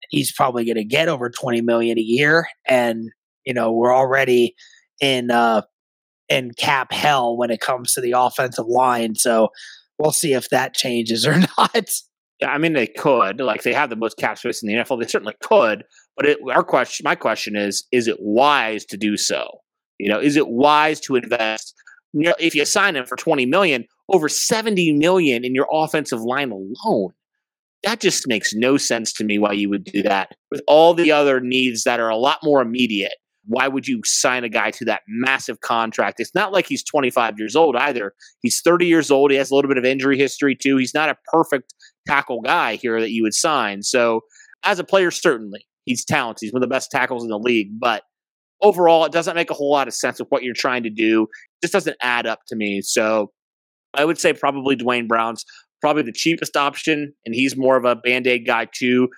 He's 0.10 0.32
probably 0.32 0.66
going 0.66 0.76
to 0.76 0.84
get 0.84 1.08
over 1.08 1.30
20 1.30 1.62
million 1.62 1.98
a 1.98 2.02
year 2.02 2.48
and 2.68 3.10
you 3.46 3.54
know, 3.54 3.72
we're 3.72 3.96
already 3.96 4.56
in 5.00 5.30
uh 5.32 5.62
in 6.30 6.52
cap 6.58 6.92
hell 6.92 7.38
when 7.38 7.52
it 7.52 7.60
comes 7.60 7.94
to 7.94 8.02
the 8.02 8.14
offensive 8.18 8.66
line. 8.68 9.16
So 9.16 9.50
we'll 10.00 10.12
see 10.12 10.34
if 10.34 10.50
that 10.50 10.74
changes 10.74 11.26
or 11.26 11.38
not. 11.58 11.90
I 12.46 12.58
mean, 12.58 12.74
they 12.74 12.88
could. 12.88 13.40
Like 13.40 13.64
they 13.64 13.74
have 13.74 13.90
the 13.90 13.96
most 13.96 14.18
cap 14.18 14.38
space 14.38 14.62
in 14.62 14.68
the 14.68 14.76
NFL. 14.76 15.00
They 15.00 15.08
certainly 15.08 15.36
could. 15.42 15.84
But 16.18 16.26
it, 16.26 16.38
our 16.52 16.64
question, 16.64 17.04
my 17.04 17.16
question 17.16 17.56
is, 17.56 17.86
is 17.92 18.08
it 18.08 18.18
wise 18.20 18.86
to 18.86 18.98
do 18.98 19.18
so? 19.18 19.60
You 20.00 20.10
know, 20.10 20.20
is 20.20 20.36
it 20.36 20.48
wise 20.48 21.00
to 21.02 21.16
invest? 21.16 21.74
You 22.14 22.30
know, 22.30 22.36
if 22.40 22.56
you 22.56 22.66
sign 22.66 22.96
him 22.96 23.06
for 23.06 23.16
twenty 23.16 23.46
million, 23.46 23.86
over 24.10 24.28
seventy 24.28 24.92
million 24.92 25.46
in 25.46 25.56
your 25.56 25.68
offensive 25.72 26.22
line 26.22 26.52
alone, 26.52 27.12
that 27.84 28.00
just 28.00 28.28
makes 28.28 28.54
no 28.54 28.78
sense 28.78 29.14
to 29.14 29.24
me. 29.24 29.38
Why 29.40 29.54
you 29.54 29.70
would 29.70 29.86
do 29.86 30.02
that 30.04 30.36
with 30.52 30.62
all 30.68 30.94
the 30.94 31.12
other 31.12 31.40
needs 31.40 31.84
that 31.84 32.00
are 32.00 32.10
a 32.10 32.18
lot 32.18 32.40
more 32.44 32.62
immediate? 32.62 33.16
Why 33.48 33.68
would 33.68 33.88
you 33.88 34.02
sign 34.04 34.44
a 34.44 34.50
guy 34.50 34.72
to 34.72 34.86
that 34.86 35.02
massive 35.08 35.62
contract? 35.62 36.20
It's 36.20 36.34
not 36.34 36.52
like 36.52 36.68
he's 36.68 36.84
25 36.84 37.38
years 37.38 37.56
old 37.56 37.76
either. 37.76 38.14
He's 38.42 38.62
30 38.62 38.86
years 38.86 39.12
old. 39.12 39.32
He 39.32 39.38
has 39.38 39.52
a 39.52 39.56
little 39.56 39.70
bit 39.70 39.78
of 39.78 39.86
injury 39.86 40.18
history 40.18 40.56
too. 40.56 40.78
He's 40.78 40.94
not 40.94 41.10
a 41.10 41.18
perfect 41.32 41.74
tackle 42.08 42.42
guy 42.42 42.76
here 42.76 43.00
that 43.00 43.12
you 43.12 43.24
would 43.24 43.34
sign. 43.34 43.84
So, 43.84 44.22
as 44.64 44.80
a 44.80 44.84
player, 44.84 45.12
certainly 45.12 45.68
he's 45.86 46.04
talented. 46.04 46.42
He's 46.42 46.54
one 46.54 46.64
of 46.64 46.70
the 46.70 46.74
best 46.74 46.90
tackles 46.90 47.24
in 47.24 47.30
the 47.30 47.38
league. 47.38 47.80
But 47.80 48.04
overall, 48.62 49.06
it 49.06 49.12
doesn't 49.12 49.36
make 49.36 49.52
a 49.52 49.54
whole 49.54 49.72
lot 49.72 49.88
of 49.88 49.94
sense 49.94 50.20
with 50.20 50.30
what 50.30 50.44
you're 50.44 50.56
trying 50.56 50.84
to 50.84 50.90
do. 50.90 51.24
It 51.24 51.66
just 51.66 51.74
doesn't 51.74 51.98
add 52.02 52.26
up 52.26 52.40
to 52.48 52.56
me. 52.56 52.82
So, 52.82 53.32
I 53.94 54.06
would 54.06 54.18
say 54.18 54.34
probably 54.34 54.76
Duane 54.76 55.08
Brown's 55.08 55.46
probably 55.82 56.04
the 56.04 56.12
cheapest 56.12 56.58
option, 56.58 57.14
and 57.26 57.36
he's 57.36 57.56
more 57.56 57.78
of 57.78 57.86
a 57.86 57.96
band 57.96 58.28
aid 58.28 58.46
guy 58.46 58.68
too. 58.74 59.10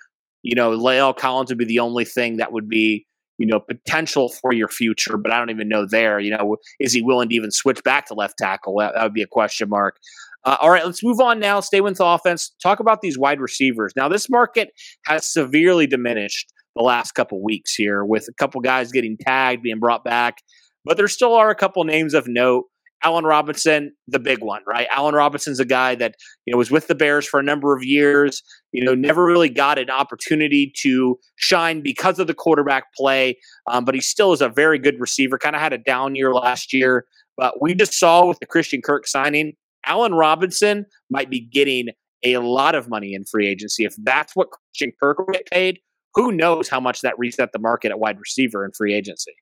You 0.42 0.54
know, 0.54 0.70
La'el 0.70 1.16
Collins 1.16 1.50
would 1.50 1.58
be 1.58 1.64
the 1.64 1.78
only 1.78 2.04
thing 2.04 2.36
that 2.36 2.52
would 2.52 2.68
be 2.68 3.06
you 3.38 3.46
know, 3.46 3.60
potential 3.60 4.28
for 4.28 4.52
your 4.52 4.68
future, 4.68 5.16
but 5.16 5.32
I 5.32 5.38
don't 5.38 5.50
even 5.50 5.68
know 5.68 5.86
there. 5.86 6.18
You 6.18 6.36
know, 6.36 6.56
is 6.80 6.92
he 6.92 7.02
willing 7.02 7.28
to 7.28 7.34
even 7.34 7.50
switch 7.50 7.82
back 7.84 8.06
to 8.06 8.14
left 8.14 8.36
tackle? 8.36 8.76
That, 8.78 8.94
that 8.94 9.02
would 9.02 9.14
be 9.14 9.22
a 9.22 9.28
question 9.28 9.68
mark. 9.68 9.96
Uh, 10.44 10.56
all 10.60 10.70
right, 10.70 10.84
let's 10.84 11.02
move 11.02 11.20
on 11.20 11.40
now. 11.40 11.60
Stay 11.60 11.80
with 11.80 11.98
the 11.98 12.04
offense. 12.04 12.54
Talk 12.62 12.80
about 12.80 13.00
these 13.00 13.18
wide 13.18 13.40
receivers. 13.40 13.92
Now, 13.96 14.08
this 14.08 14.28
market 14.28 14.70
has 15.06 15.26
severely 15.26 15.86
diminished 15.86 16.52
the 16.76 16.82
last 16.82 17.12
couple 17.12 17.42
weeks 17.42 17.74
here, 17.74 18.04
with 18.04 18.26
a 18.28 18.32
couple 18.34 18.60
guys 18.60 18.92
getting 18.92 19.16
tagged, 19.18 19.62
being 19.62 19.80
brought 19.80 20.04
back, 20.04 20.38
but 20.84 20.96
there 20.96 21.08
still 21.08 21.34
are 21.34 21.50
a 21.50 21.54
couple 21.54 21.82
names 21.84 22.14
of 22.14 22.28
note. 22.28 22.64
Allen 23.02 23.24
Robinson, 23.24 23.92
the 24.08 24.18
big 24.18 24.42
one, 24.42 24.62
right? 24.66 24.88
Allen 24.90 25.14
Robinson's 25.14 25.60
a 25.60 25.64
guy 25.64 25.94
that 25.94 26.16
you 26.46 26.52
know 26.52 26.58
was 26.58 26.70
with 26.70 26.88
the 26.88 26.94
Bears 26.94 27.26
for 27.26 27.38
a 27.38 27.42
number 27.42 27.76
of 27.76 27.84
years. 27.84 28.42
You 28.72 28.84
know, 28.84 28.94
never 28.94 29.24
really 29.24 29.48
got 29.48 29.78
an 29.78 29.90
opportunity 29.90 30.72
to 30.78 31.18
shine 31.36 31.80
because 31.80 32.18
of 32.18 32.26
the 32.26 32.34
quarterback 32.34 32.84
play, 32.94 33.38
um, 33.70 33.84
but 33.84 33.94
he 33.94 34.00
still 34.00 34.32
is 34.32 34.40
a 34.40 34.48
very 34.48 34.78
good 34.78 34.98
receiver. 35.00 35.38
Kind 35.38 35.56
of 35.56 35.62
had 35.62 35.72
a 35.72 35.78
down 35.78 36.16
year 36.16 36.32
last 36.34 36.72
year, 36.72 37.06
but 37.36 37.62
we 37.62 37.74
just 37.74 37.94
saw 37.94 38.26
with 38.26 38.40
the 38.40 38.46
Christian 38.46 38.82
Kirk 38.82 39.06
signing, 39.06 39.52
Allen 39.86 40.14
Robinson 40.14 40.84
might 41.08 41.30
be 41.30 41.40
getting 41.40 41.88
a 42.24 42.38
lot 42.38 42.74
of 42.74 42.88
money 42.88 43.14
in 43.14 43.24
free 43.24 43.46
agency. 43.46 43.84
If 43.84 43.94
that's 43.98 44.34
what 44.34 44.48
Christian 44.50 44.92
Kirk 45.00 45.18
will 45.18 45.32
get 45.32 45.46
paid, 45.46 45.78
who 46.14 46.32
knows 46.32 46.68
how 46.68 46.80
much 46.80 47.02
that 47.02 47.18
reset 47.18 47.52
the 47.52 47.58
market 47.58 47.90
at 47.90 48.00
wide 48.00 48.18
receiver 48.18 48.64
in 48.64 48.72
free 48.72 48.92
agency? 48.92 49.32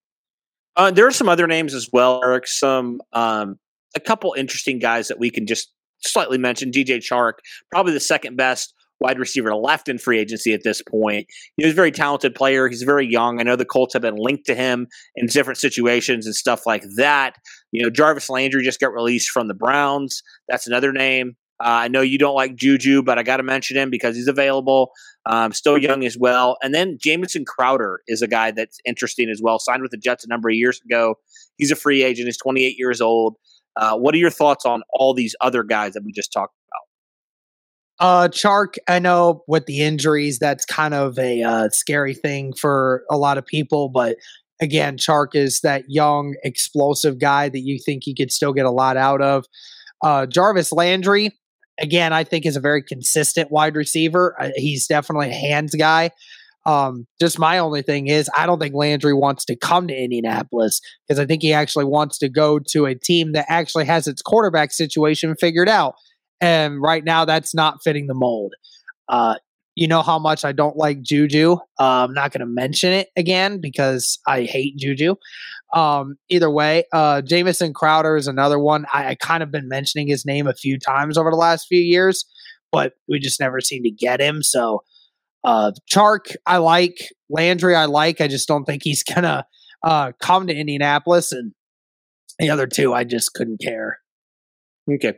Uh, 0.76 0.90
there 0.90 1.06
are 1.06 1.12
some 1.12 1.28
other 1.28 1.46
names 1.46 1.74
as 1.74 1.88
well, 1.92 2.20
Eric. 2.22 2.46
Some 2.46 3.00
um, 3.12 3.58
a 3.94 4.00
couple 4.00 4.34
interesting 4.36 4.78
guys 4.78 5.08
that 5.08 5.18
we 5.18 5.30
can 5.30 5.46
just 5.46 5.72
slightly 6.00 6.38
mention. 6.38 6.70
DJ 6.70 6.98
Chark, 6.98 7.34
probably 7.70 7.92
the 7.92 8.00
second 8.00 8.36
best 8.36 8.74
wide 9.00 9.18
receiver 9.18 9.54
left 9.54 9.88
in 9.88 9.98
free 9.98 10.18
agency 10.18 10.52
at 10.52 10.62
this 10.64 10.82
point. 10.82 11.26
He's 11.56 11.72
a 11.72 11.74
very 11.74 11.90
talented 11.90 12.34
player. 12.34 12.68
He's 12.68 12.82
very 12.82 13.06
young. 13.06 13.40
I 13.40 13.42
know 13.42 13.56
the 13.56 13.64
Colts 13.64 13.92
have 13.92 14.02
been 14.02 14.16
linked 14.16 14.46
to 14.46 14.54
him 14.54 14.86
in 15.16 15.26
different 15.26 15.58
situations 15.58 16.26
and 16.26 16.34
stuff 16.34 16.62
like 16.66 16.82
that. 16.96 17.36
You 17.72 17.82
know, 17.82 17.90
Jarvis 17.90 18.30
Landry 18.30 18.64
just 18.64 18.80
got 18.80 18.94
released 18.94 19.30
from 19.30 19.48
the 19.48 19.54
Browns. 19.54 20.22
That's 20.48 20.66
another 20.66 20.92
name. 20.92 21.36
Uh, 21.58 21.86
I 21.86 21.88
know 21.88 22.02
you 22.02 22.18
don't 22.18 22.34
like 22.34 22.54
Juju, 22.54 23.02
but 23.02 23.18
I 23.18 23.22
got 23.22 23.38
to 23.38 23.42
mention 23.42 23.76
him 23.76 23.88
because 23.88 24.14
he's 24.14 24.28
available. 24.28 24.92
Um, 25.24 25.52
still 25.52 25.78
young 25.78 26.04
as 26.04 26.16
well. 26.18 26.58
And 26.62 26.74
then 26.74 26.98
Jamison 27.00 27.44
Crowder 27.44 28.00
is 28.06 28.20
a 28.20 28.28
guy 28.28 28.50
that's 28.50 28.78
interesting 28.84 29.30
as 29.30 29.40
well. 29.42 29.58
Signed 29.58 29.82
with 29.82 29.90
the 29.90 29.96
Jets 29.96 30.24
a 30.24 30.28
number 30.28 30.50
of 30.50 30.54
years 30.54 30.80
ago. 30.84 31.16
He's 31.56 31.70
a 31.70 31.76
free 31.76 32.02
agent. 32.02 32.26
He's 32.26 32.36
28 32.36 32.78
years 32.78 33.00
old. 33.00 33.36
Uh, 33.76 33.96
what 33.96 34.14
are 34.14 34.18
your 34.18 34.30
thoughts 34.30 34.64
on 34.66 34.82
all 34.92 35.14
these 35.14 35.34
other 35.40 35.62
guys 35.62 35.94
that 35.94 36.02
we 36.04 36.12
just 36.12 36.32
talked 36.32 36.54
about? 36.68 36.86
Uh, 37.98 38.28
Chark, 38.28 38.76
I 38.88 38.98
know 38.98 39.42
with 39.48 39.66
the 39.66 39.80
injuries, 39.80 40.38
that's 40.38 40.66
kind 40.66 40.92
of 40.92 41.18
a 41.18 41.42
uh, 41.42 41.68
scary 41.70 42.14
thing 42.14 42.52
for 42.52 43.04
a 43.10 43.16
lot 43.16 43.38
of 43.38 43.46
people. 43.46 43.88
But 43.88 44.16
again, 44.60 44.98
Chark 44.98 45.34
is 45.34 45.60
that 45.60 45.84
young, 45.88 46.34
explosive 46.44 47.18
guy 47.18 47.48
that 47.48 47.60
you 47.60 47.78
think 47.78 48.06
you 48.06 48.14
could 48.14 48.30
still 48.30 48.52
get 48.52 48.66
a 48.66 48.70
lot 48.70 48.96
out 48.96 49.22
of. 49.22 49.46
Uh, 50.02 50.26
Jarvis 50.26 50.72
Landry, 50.72 51.30
again, 51.78 52.12
I 52.12 52.24
think 52.24 52.46
is 52.46 52.56
a 52.56 52.60
very 52.60 52.82
consistent 52.82 53.50
wide 53.50 53.76
receiver. 53.76 54.36
Uh, 54.40 54.50
he's 54.56 54.86
definitely 54.86 55.30
a 55.30 55.34
hands 55.34 55.74
guy. 55.74 56.10
Um, 56.66 57.06
just 57.20 57.38
my 57.38 57.58
only 57.58 57.82
thing 57.82 58.08
is, 58.08 58.28
I 58.36 58.44
don't 58.44 58.58
think 58.58 58.74
Landry 58.74 59.14
wants 59.14 59.44
to 59.46 59.56
come 59.56 59.86
to 59.86 59.94
Indianapolis 59.94 60.80
because 61.06 61.20
I 61.20 61.24
think 61.24 61.42
he 61.42 61.52
actually 61.52 61.84
wants 61.84 62.18
to 62.18 62.28
go 62.28 62.58
to 62.58 62.86
a 62.86 62.94
team 62.94 63.32
that 63.32 63.46
actually 63.48 63.84
has 63.84 64.08
its 64.08 64.20
quarterback 64.20 64.72
situation 64.72 65.36
figured 65.38 65.68
out. 65.68 65.94
And 66.40 66.82
right 66.82 67.04
now, 67.04 67.24
that's 67.24 67.54
not 67.54 67.84
fitting 67.84 68.08
the 68.08 68.14
mold. 68.14 68.54
Uh, 69.08 69.36
you 69.76 69.86
know 69.86 70.02
how 70.02 70.18
much 70.18 70.44
I 70.44 70.52
don't 70.52 70.76
like 70.76 71.02
Juju. 71.02 71.56
Uh, 71.78 72.04
I'm 72.04 72.14
not 72.14 72.32
going 72.32 72.40
to 72.40 72.46
mention 72.46 72.92
it 72.92 73.10
again 73.14 73.60
because 73.60 74.18
I 74.26 74.42
hate 74.42 74.76
Juju. 74.76 75.14
Um, 75.76 76.16
either 76.30 76.50
way, 76.50 76.84
uh, 76.90 77.20
Jamison 77.20 77.74
Crowder 77.74 78.16
is 78.16 78.28
another 78.28 78.58
one. 78.58 78.86
I, 78.90 79.08
I 79.08 79.14
kind 79.14 79.42
of 79.42 79.50
been 79.50 79.68
mentioning 79.68 80.08
his 80.08 80.24
name 80.24 80.46
a 80.46 80.54
few 80.54 80.78
times 80.78 81.18
over 81.18 81.30
the 81.30 81.36
last 81.36 81.66
few 81.68 81.78
years, 81.80 82.24
but 82.72 82.94
we 83.06 83.18
just 83.18 83.38
never 83.40 83.60
seem 83.60 83.82
to 83.82 83.90
get 83.90 84.18
him. 84.18 84.42
So, 84.42 84.84
uh, 85.44 85.72
Chark, 85.92 86.34
I 86.46 86.56
like 86.56 86.96
Landry. 87.28 87.74
I 87.74 87.84
like. 87.84 88.22
I 88.22 88.26
just 88.26 88.48
don't 88.48 88.64
think 88.64 88.84
he's 88.84 89.02
gonna 89.14 89.44
uh, 89.82 90.12
come 90.18 90.46
to 90.46 90.56
Indianapolis, 90.56 91.30
and 91.30 91.52
the 92.38 92.48
other 92.48 92.66
two, 92.66 92.94
I 92.94 93.04
just 93.04 93.34
couldn't 93.34 93.60
care. 93.60 93.98
Okay. 94.90 95.12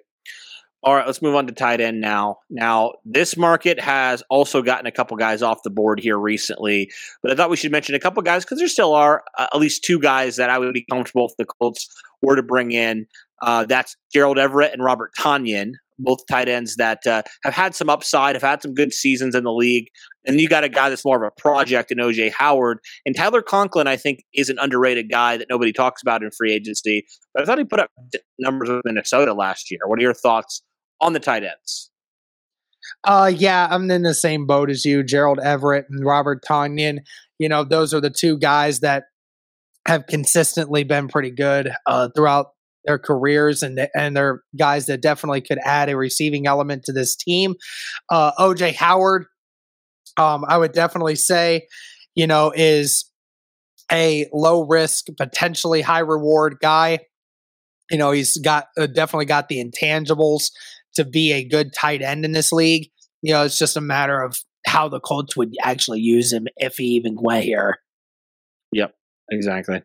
All 0.84 0.94
right, 0.94 1.06
let's 1.06 1.20
move 1.20 1.34
on 1.34 1.48
to 1.48 1.52
tight 1.52 1.80
end 1.80 2.00
now. 2.00 2.38
Now, 2.50 2.92
this 3.04 3.36
market 3.36 3.80
has 3.80 4.22
also 4.30 4.62
gotten 4.62 4.86
a 4.86 4.92
couple 4.92 5.16
guys 5.16 5.42
off 5.42 5.64
the 5.64 5.70
board 5.70 5.98
here 5.98 6.16
recently, 6.16 6.88
but 7.20 7.32
I 7.32 7.34
thought 7.34 7.50
we 7.50 7.56
should 7.56 7.72
mention 7.72 7.96
a 7.96 8.00
couple 8.00 8.22
guys 8.22 8.44
because 8.44 8.58
there 8.58 8.68
still 8.68 8.94
are 8.94 9.24
uh, 9.38 9.48
at 9.52 9.58
least 9.58 9.82
two 9.82 9.98
guys 9.98 10.36
that 10.36 10.50
I 10.50 10.58
would 10.58 10.72
be 10.72 10.86
comfortable 10.88 11.26
if 11.26 11.36
the 11.36 11.46
Colts 11.60 11.88
were 12.22 12.36
to 12.36 12.44
bring 12.44 12.70
in. 12.70 13.06
Uh, 13.42 13.64
that's 13.64 13.96
Gerald 14.12 14.38
Everett 14.38 14.72
and 14.72 14.84
Robert 14.84 15.10
Tonyan, 15.18 15.72
both 15.98 16.20
tight 16.30 16.48
ends 16.48 16.76
that 16.76 17.04
uh, 17.08 17.22
have 17.42 17.54
had 17.54 17.74
some 17.74 17.90
upside, 17.90 18.36
have 18.36 18.42
had 18.42 18.62
some 18.62 18.72
good 18.72 18.92
seasons 18.92 19.34
in 19.34 19.42
the 19.42 19.52
league. 19.52 19.88
And 20.26 20.40
you 20.40 20.48
got 20.48 20.62
a 20.62 20.68
guy 20.68 20.90
that's 20.90 21.04
more 21.04 21.16
of 21.16 21.22
a 21.22 21.40
project 21.40 21.90
in 21.90 21.98
OJ 21.98 22.32
Howard. 22.32 22.78
And 23.04 23.16
Tyler 23.16 23.42
Conklin, 23.42 23.88
I 23.88 23.96
think, 23.96 24.22
is 24.32 24.48
an 24.48 24.58
underrated 24.60 25.10
guy 25.10 25.38
that 25.38 25.48
nobody 25.50 25.72
talks 25.72 26.02
about 26.02 26.22
in 26.22 26.30
free 26.30 26.52
agency. 26.52 27.04
But 27.34 27.42
I 27.42 27.46
thought 27.46 27.58
he 27.58 27.64
put 27.64 27.80
up 27.80 27.90
numbers 28.38 28.68
with 28.68 28.82
Minnesota 28.84 29.34
last 29.34 29.70
year. 29.72 29.80
What 29.86 29.98
are 29.98 30.02
your 30.02 30.14
thoughts 30.14 30.62
on 31.00 31.12
the 31.12 31.20
tight 31.20 31.44
ends? 31.44 31.90
Uh, 33.04 33.30
yeah, 33.34 33.68
I'm 33.70 33.90
in 33.90 34.02
the 34.02 34.14
same 34.14 34.46
boat 34.46 34.70
as 34.70 34.84
you, 34.84 35.02
Gerald 35.02 35.38
Everett 35.38 35.86
and 35.88 36.04
Robert 36.04 36.42
Tonyan. 36.44 36.98
You 37.38 37.48
know, 37.48 37.64
those 37.64 37.94
are 37.94 38.00
the 38.00 38.10
two 38.10 38.38
guys 38.38 38.80
that 38.80 39.04
have 39.86 40.06
consistently 40.06 40.84
been 40.84 41.08
pretty 41.08 41.30
good 41.30 41.70
uh, 41.86 42.08
throughout 42.14 42.48
their 42.84 42.98
careers, 42.98 43.62
and 43.62 43.88
and 43.94 44.16
they're 44.16 44.42
guys 44.58 44.86
that 44.86 45.00
definitely 45.00 45.40
could 45.40 45.58
add 45.64 45.88
a 45.88 45.96
receiving 45.96 46.46
element 46.46 46.84
to 46.84 46.92
this 46.92 47.14
team. 47.14 47.54
Uh, 48.10 48.32
OJ 48.38 48.74
Howard, 48.74 49.26
um, 50.16 50.44
I 50.48 50.58
would 50.58 50.72
definitely 50.72 51.16
say, 51.16 51.68
you 52.14 52.26
know, 52.26 52.52
is 52.54 53.10
a 53.90 54.26
low 54.32 54.66
risk, 54.66 55.06
potentially 55.16 55.82
high 55.82 56.00
reward 56.00 56.58
guy. 56.60 56.98
You 57.90 57.98
know, 57.98 58.10
he's 58.10 58.36
got 58.36 58.66
uh, 58.76 58.86
definitely 58.86 59.26
got 59.26 59.48
the 59.48 59.64
intangibles 59.64 60.50
to 60.98 61.04
be 61.04 61.32
a 61.32 61.44
good 61.44 61.72
tight 61.72 62.02
end 62.02 62.24
in 62.24 62.32
this 62.32 62.52
league. 62.52 62.90
You 63.22 63.32
know, 63.32 63.44
it's 63.44 63.58
just 63.58 63.76
a 63.76 63.80
matter 63.80 64.20
of 64.20 64.38
how 64.66 64.88
the 64.88 65.00
Colts 65.00 65.36
would 65.36 65.54
actually 65.62 66.00
use 66.00 66.32
him 66.32 66.46
if 66.56 66.76
he 66.76 66.84
even 66.84 67.16
went 67.18 67.44
here. 67.44 67.78
Yep, 68.72 68.94
exactly. 69.30 69.82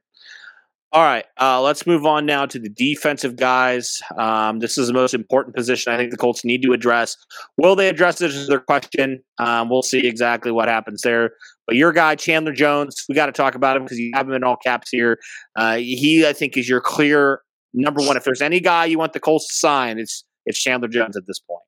All 0.92 1.02
right, 1.02 1.26
uh, 1.42 1.60
let's 1.60 1.88
move 1.88 2.06
on 2.06 2.28
now 2.28 2.46
to 2.46 2.60
the 2.60 2.70
defensive 2.70 3.36
guys. 3.36 4.00
Um, 4.16 4.60
this 4.60 4.78
is 4.78 4.86
the 4.88 4.94
most 4.94 5.16
important 5.16 5.56
position 5.56 5.92
I 5.92 5.98
think 5.98 6.12
the 6.12 6.18
Colts 6.18 6.46
need 6.46 6.62
to 6.64 6.74
address. 6.74 7.18
Will 7.58 7.76
they 7.76 7.90
address 7.90 8.20
this 8.20 8.36
is 8.36 8.48
their 8.48 8.60
question. 8.60 9.24
Um, 9.40 9.70
we'll 9.70 9.82
see 9.82 10.06
exactly 10.06 10.52
what 10.52 10.68
happens 10.68 11.02
there. 11.02 11.32
But 11.66 11.78
your 11.78 11.94
guy, 11.94 12.14
Chandler 12.14 12.54
Jones, 12.54 13.06
we 13.10 13.16
got 13.16 13.26
to 13.26 13.32
talk 13.32 13.56
about 13.56 13.76
him 13.76 13.84
because 13.84 13.98
you 13.98 14.12
have 14.14 14.28
him 14.28 14.36
in 14.36 14.44
all 14.44 14.58
caps 14.58 14.90
here. 14.92 15.18
Uh, 15.56 15.78
he, 15.78 16.28
I 16.28 16.34
think, 16.34 16.58
is 16.58 16.70
your 16.70 16.82
clear 16.82 17.42
number 17.74 18.02
one. 18.04 18.16
If 18.16 18.24
there's 18.24 18.42
any 18.42 18.60
guy 18.60 18.86
you 18.86 19.00
want 19.00 19.14
the 19.14 19.20
Colts 19.20 19.48
to 19.48 19.54
sign, 19.54 19.98
it's 19.98 20.24
it's 20.46 20.60
Chandler 20.60 20.88
Jones 20.88 21.18
at 21.18 21.28
this 21.28 21.40
point. 21.40 21.64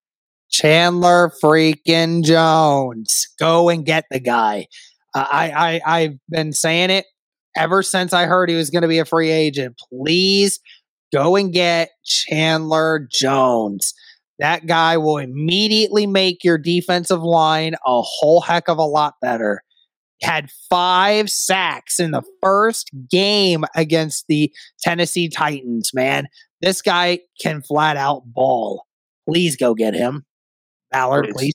Chandler 0.52 1.32
freaking 1.44 2.24
Jones. 2.24 3.28
Go 3.40 3.70
and 3.70 3.86
get 3.86 4.06
the 4.12 4.20
guy. 4.20 4.68
I, 5.14 5.82
I 5.86 5.98
I've 5.98 6.18
been 6.30 6.54
saying 6.54 6.90
it 6.90 7.06
ever 7.58 7.82
since 7.82 8.14
I 8.14 8.26
heard 8.26 8.50
he 8.50 8.56
was 8.56 8.70
going 8.70 8.82
to 8.82 8.88
be 8.88 9.00
a 9.00 9.06
free 9.06 9.32
agent. 9.32 9.80
Please 9.90 10.60
go 11.14 11.36
and 11.36 11.54
get 11.54 11.92
Chandler 12.04 13.08
Jones. 13.12 13.94
that 14.40 14.66
guy 14.68 14.98
will 14.98 15.18
immediately 15.18 16.06
make 16.08 16.44
your 16.44 16.58
defensive 16.58 17.22
line 17.24 17.76
a 17.86 18.02
whole 18.02 18.42
heck 18.42 18.68
of 18.68 18.78
a 18.78 18.84
lot 18.84 19.16
better. 19.22 19.62
Had 20.22 20.50
five 20.70 21.30
sacks 21.30 22.00
in 22.00 22.12
the 22.12 22.24
first 22.42 22.90
game 23.10 23.66
against 23.76 24.26
the 24.28 24.52
Tennessee 24.82 25.30
Titans, 25.30 25.92
man. 25.94 26.28
This 26.66 26.82
guy 26.82 27.20
can 27.40 27.62
flat 27.62 27.96
out 27.96 28.24
ball. 28.26 28.88
Please 29.30 29.56
go 29.56 29.76
get 29.76 29.94
him. 29.94 30.26
Ballard, 30.92 31.30
please. 31.32 31.54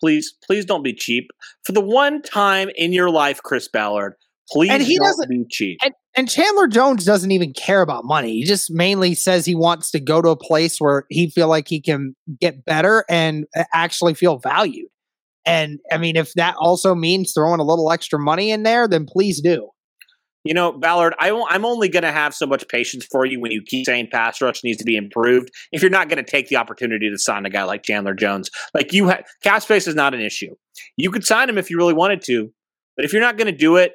Please, 0.00 0.32
please 0.46 0.64
don't 0.64 0.84
be 0.84 0.94
cheap. 0.94 1.28
For 1.64 1.72
the 1.72 1.80
one 1.80 2.22
time 2.22 2.70
in 2.76 2.92
your 2.92 3.10
life, 3.10 3.42
Chris 3.42 3.66
Ballard, 3.66 4.14
please 4.48 4.70
and 4.70 4.80
he 4.80 4.96
don't 4.96 5.06
doesn't, 5.06 5.28
be 5.28 5.44
cheap. 5.50 5.78
And, 5.82 5.92
and 6.14 6.30
Chandler 6.30 6.68
Jones 6.68 7.04
doesn't 7.04 7.32
even 7.32 7.52
care 7.52 7.82
about 7.82 8.04
money. 8.04 8.34
He 8.34 8.44
just 8.44 8.70
mainly 8.70 9.16
says 9.16 9.44
he 9.44 9.56
wants 9.56 9.90
to 9.90 9.98
go 9.98 10.22
to 10.22 10.28
a 10.28 10.36
place 10.36 10.80
where 10.80 11.04
he 11.10 11.30
feel 11.30 11.48
like 11.48 11.66
he 11.66 11.80
can 11.80 12.14
get 12.40 12.64
better 12.64 13.04
and 13.10 13.44
uh, 13.56 13.64
actually 13.74 14.14
feel 14.14 14.38
valued. 14.38 14.86
And 15.46 15.80
I 15.90 15.98
mean, 15.98 16.14
if 16.14 16.32
that 16.34 16.54
also 16.60 16.94
means 16.94 17.32
throwing 17.32 17.58
a 17.58 17.64
little 17.64 17.90
extra 17.90 18.20
money 18.20 18.52
in 18.52 18.62
there, 18.62 18.86
then 18.86 19.04
please 19.04 19.40
do. 19.40 19.70
You 20.48 20.54
know, 20.54 20.72
Ballard, 20.72 21.14
I 21.18 21.28
am 21.28 21.66
only 21.66 21.90
going 21.90 22.04
to 22.04 22.10
have 22.10 22.34
so 22.34 22.46
much 22.46 22.66
patience 22.68 23.04
for 23.04 23.26
you 23.26 23.38
when 23.38 23.52
you 23.52 23.60
keep 23.60 23.84
saying 23.84 24.08
pass 24.10 24.40
rush 24.40 24.64
needs 24.64 24.78
to 24.78 24.84
be 24.84 24.96
improved. 24.96 25.50
If 25.72 25.82
you're 25.82 25.90
not 25.90 26.08
going 26.08 26.24
to 26.24 26.30
take 26.30 26.48
the 26.48 26.56
opportunity 26.56 27.10
to 27.10 27.18
sign 27.18 27.44
a 27.44 27.50
guy 27.50 27.64
like 27.64 27.82
Chandler 27.82 28.14
Jones, 28.14 28.48
like 28.72 28.94
you, 28.94 29.10
ha- 29.10 29.20
cap 29.42 29.60
space 29.60 29.86
is 29.86 29.94
not 29.94 30.14
an 30.14 30.22
issue. 30.22 30.54
You 30.96 31.10
could 31.10 31.26
sign 31.26 31.50
him 31.50 31.58
if 31.58 31.68
you 31.68 31.76
really 31.76 31.92
wanted 31.92 32.22
to, 32.22 32.50
but 32.96 33.04
if 33.04 33.12
you're 33.12 33.20
not 33.20 33.36
going 33.36 33.52
to 33.52 33.58
do 33.58 33.76
it, 33.76 33.92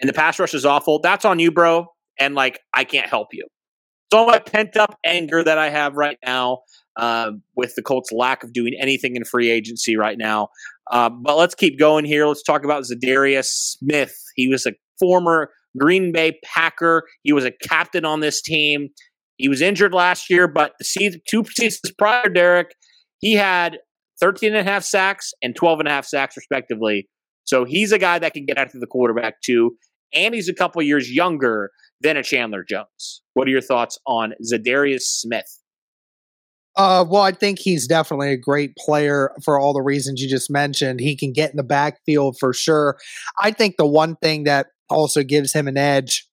and 0.00 0.08
the 0.08 0.14
pass 0.14 0.38
rush 0.38 0.54
is 0.54 0.64
awful, 0.64 0.98
that's 0.98 1.26
on 1.26 1.38
you, 1.38 1.52
bro. 1.52 1.88
And 2.18 2.34
like, 2.34 2.58
I 2.72 2.84
can't 2.84 3.10
help 3.10 3.28
you. 3.32 3.44
It's 3.44 4.14
all 4.14 4.24
my 4.24 4.38
pent 4.38 4.78
up 4.78 4.98
anger 5.04 5.44
that 5.44 5.58
I 5.58 5.68
have 5.68 5.96
right 5.96 6.16
now 6.24 6.60
uh, 6.98 7.32
with 7.54 7.74
the 7.74 7.82
Colts' 7.82 8.12
lack 8.12 8.44
of 8.44 8.54
doing 8.54 8.72
anything 8.80 9.14
in 9.14 9.26
free 9.26 9.50
agency 9.50 9.98
right 9.98 10.16
now. 10.16 10.48
Uh, 10.90 11.10
but 11.10 11.36
let's 11.36 11.54
keep 11.54 11.78
going 11.78 12.06
here. 12.06 12.26
Let's 12.26 12.42
talk 12.42 12.64
about 12.64 12.84
Za'Darius 12.84 13.44
Smith. 13.44 14.16
He 14.36 14.48
was 14.48 14.64
a 14.64 14.72
former 14.98 15.50
Green 15.78 16.12
Bay 16.12 16.38
Packer. 16.44 17.04
He 17.22 17.32
was 17.32 17.44
a 17.44 17.52
captain 17.68 18.04
on 18.04 18.20
this 18.20 18.42
team. 18.42 18.88
He 19.36 19.48
was 19.48 19.60
injured 19.60 19.94
last 19.94 20.30
year, 20.30 20.46
but 20.46 20.72
the 20.78 20.84
season, 20.84 21.20
two 21.28 21.44
seasons 21.44 21.92
prior, 21.98 22.28
Derek, 22.28 22.74
he 23.18 23.34
had 23.34 23.78
13 24.20 24.54
and 24.54 24.66
a 24.66 24.70
half 24.70 24.84
sacks 24.84 25.32
and 25.42 25.56
12 25.56 25.80
and 25.80 25.88
a 25.88 25.90
half 25.90 26.06
sacks, 26.06 26.36
respectively. 26.36 27.08
So 27.44 27.64
he's 27.64 27.92
a 27.92 27.98
guy 27.98 28.18
that 28.18 28.34
can 28.34 28.46
get 28.46 28.58
after 28.58 28.78
the 28.78 28.86
quarterback 28.86 29.40
too. 29.42 29.76
And 30.14 30.34
he's 30.34 30.48
a 30.48 30.54
couple 30.54 30.82
years 30.82 31.10
younger 31.10 31.70
than 32.00 32.16
a 32.16 32.22
Chandler 32.22 32.64
Jones. 32.64 33.22
What 33.34 33.48
are 33.48 33.50
your 33.50 33.60
thoughts 33.60 33.98
on 34.06 34.34
Za'Darius 34.44 35.02
Smith? 35.02 35.58
Uh, 36.76 37.04
well, 37.06 37.22
I 37.22 37.32
think 37.32 37.58
he's 37.58 37.86
definitely 37.86 38.32
a 38.32 38.36
great 38.36 38.76
player 38.76 39.32
for 39.42 39.58
all 39.58 39.74
the 39.74 39.82
reasons 39.82 40.22
you 40.22 40.28
just 40.28 40.50
mentioned. 40.50 41.00
He 41.00 41.16
can 41.16 41.32
get 41.32 41.50
in 41.50 41.56
the 41.56 41.62
backfield 41.62 42.38
for 42.38 42.54
sure. 42.54 42.98
I 43.40 43.50
think 43.50 43.76
the 43.76 43.86
one 43.86 44.16
thing 44.16 44.44
that 44.44 44.68
also 44.88 45.22
gives 45.22 45.52
him 45.52 45.68
an 45.68 45.76
edge 45.76 46.26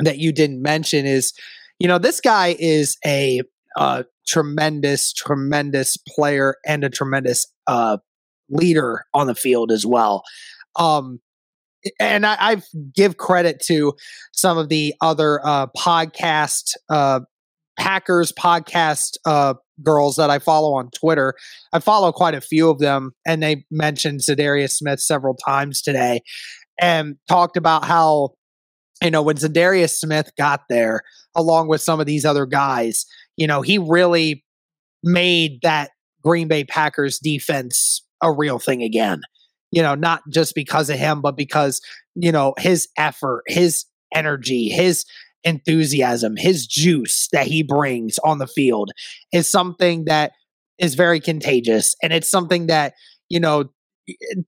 that 0.00 0.18
you 0.18 0.32
didn't 0.32 0.62
mention 0.62 1.04
is, 1.06 1.32
you 1.78 1.86
know, 1.86 1.98
this 1.98 2.20
guy 2.20 2.56
is 2.58 2.96
a 3.04 3.42
uh, 3.76 4.04
tremendous, 4.26 5.12
tremendous 5.12 5.96
player 5.96 6.56
and 6.66 6.82
a 6.82 6.90
tremendous 6.90 7.46
uh, 7.66 7.98
leader 8.48 9.04
on 9.12 9.26
the 9.26 9.34
field 9.34 9.70
as 9.70 9.84
well. 9.84 10.22
Um, 10.76 11.20
and 12.00 12.24
I, 12.24 12.36
I, 12.38 12.62
give 12.94 13.18
credit 13.18 13.60
to 13.66 13.92
some 14.32 14.56
of 14.56 14.70
the 14.70 14.94
other 15.02 15.40
uh, 15.44 15.66
podcast 15.76 16.72
uh, 16.88 17.20
Packers 17.78 18.32
podcast 18.32 19.16
uh, 19.26 19.54
girls 19.82 20.16
that 20.16 20.30
I 20.30 20.38
follow 20.38 20.74
on 20.74 20.90
Twitter. 20.90 21.34
I 21.72 21.80
follow 21.80 22.12
quite 22.12 22.34
a 22.34 22.40
few 22.40 22.70
of 22.70 22.78
them, 22.78 23.12
and 23.26 23.42
they 23.42 23.64
mentioned 23.70 24.20
Za'Darius 24.20 24.72
Smith 24.72 25.00
several 25.00 25.34
times 25.34 25.82
today, 25.82 26.20
and 26.80 27.16
talked 27.28 27.56
about 27.56 27.84
how 27.84 28.30
you 29.02 29.10
know 29.10 29.22
when 29.22 29.36
Za'Darius 29.36 29.96
Smith 29.96 30.30
got 30.38 30.62
there, 30.68 31.02
along 31.34 31.68
with 31.68 31.80
some 31.80 32.00
of 32.00 32.06
these 32.06 32.24
other 32.24 32.46
guys, 32.46 33.06
you 33.36 33.46
know 33.46 33.62
he 33.62 33.78
really 33.78 34.44
made 35.02 35.58
that 35.62 35.90
Green 36.22 36.48
Bay 36.48 36.64
Packers 36.64 37.18
defense 37.18 38.02
a 38.22 38.32
real 38.32 38.58
thing 38.58 38.82
again. 38.82 39.20
You 39.70 39.82
know, 39.82 39.94
not 39.94 40.22
just 40.32 40.54
because 40.54 40.88
of 40.88 40.98
him, 40.98 41.20
but 41.20 41.36
because, 41.36 41.80
you 42.14 42.32
know, 42.32 42.54
his 42.58 42.88
effort, 42.96 43.42
his 43.46 43.84
energy, 44.14 44.68
his 44.68 45.04
enthusiasm, 45.44 46.34
his 46.36 46.66
juice 46.66 47.28
that 47.32 47.46
he 47.46 47.62
brings 47.62 48.18
on 48.20 48.38
the 48.38 48.46
field 48.46 48.90
is 49.32 49.48
something 49.48 50.06
that 50.06 50.32
is 50.78 50.94
very 50.94 51.20
contagious. 51.20 51.94
And 52.02 52.12
it's 52.12 52.30
something 52.30 52.66
that, 52.66 52.94
you 53.28 53.40
know, 53.40 53.70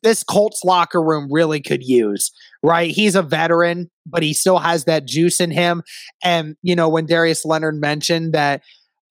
this 0.03 0.23
Colts 0.23 0.63
locker 0.65 1.03
room 1.03 1.29
really 1.31 1.61
could 1.61 1.83
use, 1.83 2.31
right? 2.63 2.91
He's 2.91 3.15
a 3.15 3.23
veteran, 3.23 3.91
but 4.05 4.23
he 4.23 4.35
still 4.35 4.59
has 4.59 4.85
that 4.85 5.07
juice 5.07 5.41
in 5.41 5.51
him. 5.51 5.83
And, 6.23 6.57
you 6.63 6.77
know, 6.77 6.89
when 6.89 7.07
Darius 7.07 7.45
Leonard 7.45 7.77
mentioned 7.77 8.33
that 8.35 8.63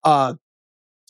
uh 0.04 0.34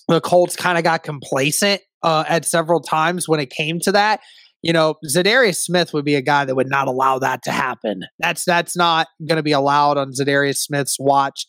the 0.08 0.22
Colts 0.22 0.56
kind 0.56 0.78
of 0.78 0.84
got 0.84 1.04
complacent 1.04 1.82
uh, 2.04 2.26
at 2.28 2.46
several 2.46 2.82
times 2.82 3.28
when 3.28 3.40
it 3.40 3.50
came 3.50 3.80
to 3.80 3.92
that. 3.94 4.20
You 4.64 4.74
know, 4.74 4.96
Za'Darius 5.06 5.58
Smith 5.58 5.94
would 5.94 6.06
be 6.06 6.16
a 6.16 6.22
guy 6.22 6.46
that 6.46 6.56
would 6.56 6.70
not 6.70 6.88
allow 6.88 7.20
that 7.20 7.44
to 7.44 7.52
happen. 7.52 8.04
That's 8.20 8.46
that's 8.46 8.76
not 8.76 9.08
going 9.28 9.38
to 9.38 9.44
be 9.44 9.52
allowed 9.52 9.98
on 9.98 10.12
Za'Darius 10.14 10.58
Smith's 10.58 10.98
watch, 11.00 11.46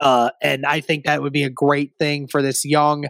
uh, 0.00 0.30
and 0.42 0.64
I 0.66 0.80
think 0.80 1.04
that 1.06 1.22
would 1.22 1.32
be 1.32 1.42
a 1.42 1.50
great 1.50 1.92
thing 1.98 2.28
for 2.28 2.42
this 2.42 2.64
young 2.64 3.08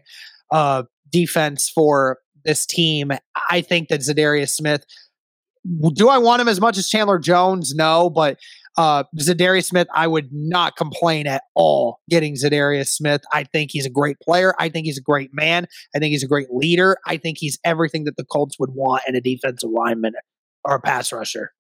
uh, 0.51 0.85
defense 1.11 1.69
for 1.69 2.19
this 2.45 2.65
team. 2.65 3.11
I 3.51 3.61
think 3.61 3.89
that 3.89 4.01
Za'Darius 4.01 4.51
Smith. 4.51 4.87
Do 5.95 6.09
I 6.09 6.17
want 6.17 6.41
him 6.41 6.49
as 6.49 6.59
much 6.59 6.79
as 6.79 6.89
Chandler 6.89 7.19
Jones? 7.19 7.75
No, 7.75 8.09
but 8.09 8.39
uh, 8.77 9.05
Za'Darius 9.19 9.67
Smith, 9.67 9.89
I 9.95 10.07
would 10.07 10.29
not 10.33 10.77
complain 10.77 11.27
at 11.27 11.43
all 11.55 12.01
getting 12.09 12.35
Za'Darius 12.35 12.89
Smith. 12.89 13.23
I 13.33 13.45
think 13.45 13.71
he's 13.73 13.87
a 13.87 13.91
great 13.91 14.19
player. 14.21 14.55
I 14.59 14.69
think 14.69 14.87
he's 14.87 14.99
a 14.99 15.03
great 15.03 15.31
man. 15.33 15.67
I 15.95 15.99
think 15.99 16.13
he's 16.13 16.23
a 16.23 16.29
great 16.29 16.49
leader. 16.53 16.97
I 17.07 17.17
think 17.17 17.39
he's 17.39 17.59
everything 17.65 18.05
that 18.05 18.17
the 18.17 18.25
Colts 18.25 18.59
would 18.59 18.71
want 18.75 19.03
in 19.09 19.17
a 19.17 19.21
defensive 19.21 19.71
lineman 19.71 20.13
or 20.65 20.77
a 20.77 20.81
pass 20.81 21.13
rusher. 21.13 21.53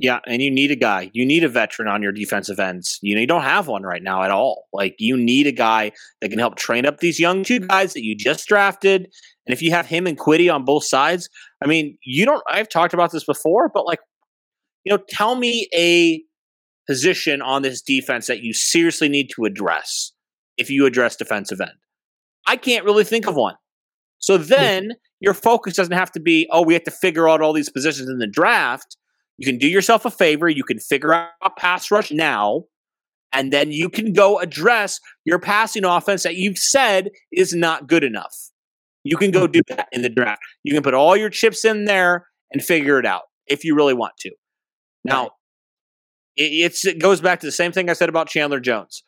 Yeah, 0.00 0.20
and 0.28 0.40
you 0.40 0.48
need 0.48 0.70
a 0.70 0.76
guy. 0.76 1.10
You 1.12 1.26
need 1.26 1.42
a 1.42 1.48
veteran 1.48 1.88
on 1.88 2.02
your 2.02 2.12
defensive 2.12 2.60
ends. 2.60 3.00
You 3.02 3.16
know, 3.16 3.20
you 3.20 3.26
don't 3.26 3.42
have 3.42 3.66
one 3.66 3.82
right 3.82 4.02
now 4.02 4.22
at 4.22 4.30
all. 4.30 4.66
Like 4.72 4.94
you 5.00 5.16
need 5.16 5.48
a 5.48 5.52
guy 5.52 5.90
that 6.20 6.28
can 6.28 6.38
help 6.38 6.54
train 6.54 6.86
up 6.86 7.00
these 7.00 7.18
young 7.18 7.42
two 7.42 7.58
guys 7.58 7.94
that 7.94 8.04
you 8.04 8.14
just 8.14 8.46
drafted. 8.46 9.08
And 9.46 9.52
if 9.52 9.60
you 9.60 9.72
have 9.72 9.86
him 9.86 10.06
and 10.06 10.16
Kwity 10.16 10.54
on 10.54 10.64
both 10.64 10.84
sides, 10.84 11.28
I 11.60 11.66
mean, 11.66 11.98
you 12.04 12.24
don't 12.24 12.42
I've 12.48 12.68
talked 12.68 12.94
about 12.94 13.10
this 13.10 13.24
before, 13.24 13.68
but 13.74 13.86
like 13.86 13.98
you 14.88 14.96
know, 14.96 15.04
tell 15.06 15.34
me 15.34 15.68
a 15.74 16.22
position 16.86 17.42
on 17.42 17.60
this 17.60 17.82
defense 17.82 18.26
that 18.26 18.40
you 18.40 18.54
seriously 18.54 19.06
need 19.06 19.28
to 19.34 19.44
address 19.44 20.12
if 20.56 20.70
you 20.70 20.86
address 20.86 21.14
defensive 21.14 21.60
end. 21.60 21.72
I 22.46 22.56
can't 22.56 22.86
really 22.86 23.04
think 23.04 23.26
of 23.26 23.36
one. 23.36 23.56
So 24.18 24.38
then 24.38 24.84
mm-hmm. 24.84 24.92
your 25.20 25.34
focus 25.34 25.74
doesn't 25.74 25.92
have 25.92 26.10
to 26.12 26.20
be, 26.20 26.48
oh, 26.50 26.62
we 26.62 26.72
have 26.72 26.84
to 26.84 26.90
figure 26.90 27.28
out 27.28 27.42
all 27.42 27.52
these 27.52 27.68
positions 27.68 28.08
in 28.08 28.16
the 28.16 28.26
draft. 28.26 28.96
You 29.36 29.44
can 29.44 29.58
do 29.58 29.68
yourself 29.68 30.06
a 30.06 30.10
favor. 30.10 30.48
You 30.48 30.64
can 30.64 30.78
figure 30.78 31.12
out 31.12 31.28
pass 31.58 31.90
rush 31.90 32.10
now, 32.10 32.62
and 33.30 33.52
then 33.52 33.70
you 33.70 33.90
can 33.90 34.14
go 34.14 34.38
address 34.38 35.00
your 35.26 35.38
passing 35.38 35.84
offense 35.84 36.22
that 36.22 36.36
you've 36.36 36.56
said 36.56 37.10
is 37.30 37.52
not 37.52 37.88
good 37.88 38.04
enough. 38.04 38.34
You 39.04 39.18
can 39.18 39.32
go 39.32 39.46
do 39.46 39.60
mm-hmm. 39.60 39.76
that 39.76 39.88
in 39.92 40.00
the 40.00 40.08
draft. 40.08 40.40
You 40.64 40.72
can 40.72 40.82
put 40.82 40.94
all 40.94 41.14
your 41.14 41.28
chips 41.28 41.66
in 41.66 41.84
there 41.84 42.26
and 42.50 42.64
figure 42.64 42.98
it 42.98 43.04
out 43.04 43.24
if 43.46 43.64
you 43.64 43.74
really 43.74 43.92
want 43.92 44.14
to. 44.20 44.30
Now, 45.08 45.30
it, 46.36 46.84
it 46.84 46.98
goes 47.00 47.20
back 47.20 47.40
to 47.40 47.46
the 47.46 47.52
same 47.52 47.72
thing 47.72 47.90
I 47.90 47.94
said 47.94 48.08
about 48.08 48.28
Chandler 48.28 48.60
Jones. 48.60 49.02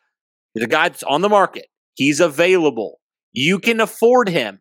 The 0.53 0.67
guy 0.67 0.89
that's 0.89 1.03
on 1.03 1.21
the 1.21 1.29
market, 1.29 1.67
he's 1.95 2.19
available. 2.19 2.99
You 3.31 3.59
can 3.59 3.79
afford 3.79 4.27
him. 4.27 4.59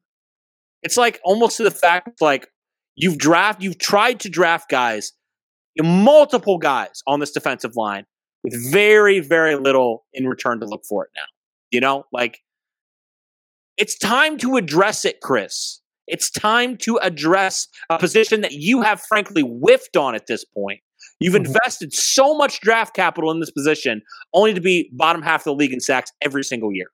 It's 0.83 0.96
like 0.96 1.20
almost 1.24 1.57
to 1.57 1.64
the 1.64 1.70
fact 1.70 2.20
like 2.20 2.48
you've 2.94 3.18
draft, 3.18 3.61
you've 3.61 3.79
tried 3.79 4.20
to 4.20 4.29
draft 4.29 4.70
guys, 4.70 5.12
multiple 5.79 6.59
guys 6.59 7.03
on 7.07 7.20
this 7.20 7.33
defensive 7.33 7.76
line 7.76 8.07
with 8.44 8.55
very, 8.72 9.20
very 9.20 9.57
little 9.57 10.05
in 10.12 10.26
return 10.26 10.61
to 10.61 10.66
look 10.66 10.85
for 10.88 11.05
it 11.05 11.11
now. 11.16 11.26
You 11.70 11.81
know, 11.81 12.05
like 12.12 12.40
it's 13.76 13.98
time 13.98 14.38
to 14.38 14.57
address 14.57 15.05
it, 15.05 15.20
Chris. 15.20 15.81
It's 16.07 16.31
time 16.31 16.76
to 16.79 16.98
address 17.03 17.68
a 17.88 17.98
position 17.98 18.40
that 18.40 18.53
you 18.53 18.83
have 18.83 19.00
frankly 19.00 19.42
whiffed 19.42 19.96
on 19.96 20.14
at 20.14 20.26
this 20.26 20.44
point. 20.44 20.81
You've 21.20 21.35
mm-hmm. 21.35 21.46
invested 21.46 21.92
so 21.92 22.35
much 22.35 22.61
draft 22.61 22.94
capital 22.94 23.30
in 23.30 23.40
this 23.40 23.50
position 23.50 24.02
only 24.35 24.54
to 24.54 24.61
be 24.61 24.90
bottom 24.92 25.22
half 25.22 25.42
of 25.42 25.44
the 25.44 25.54
league 25.54 25.72
in 25.72 25.80
sacks 25.80 26.11
every 26.22 26.42
single 26.42 26.72
year. 26.72 26.87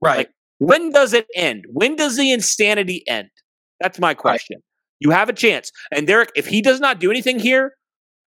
Right. 0.00 0.18
Like, 0.18 0.30
when 0.58 0.90
does 0.90 1.12
it 1.12 1.26
end? 1.34 1.64
When 1.72 1.96
does 1.96 2.16
the 2.16 2.32
insanity 2.32 3.02
end? 3.08 3.28
That's 3.80 3.98
my 3.98 4.14
question. 4.14 4.58
Right. 4.58 4.62
You 5.00 5.10
have 5.10 5.28
a 5.28 5.34
chance. 5.34 5.70
And 5.92 6.06
Derek, 6.06 6.30
if 6.34 6.46
he 6.46 6.62
does 6.62 6.80
not 6.80 7.00
do 7.00 7.10
anything 7.10 7.38
here, 7.38 7.72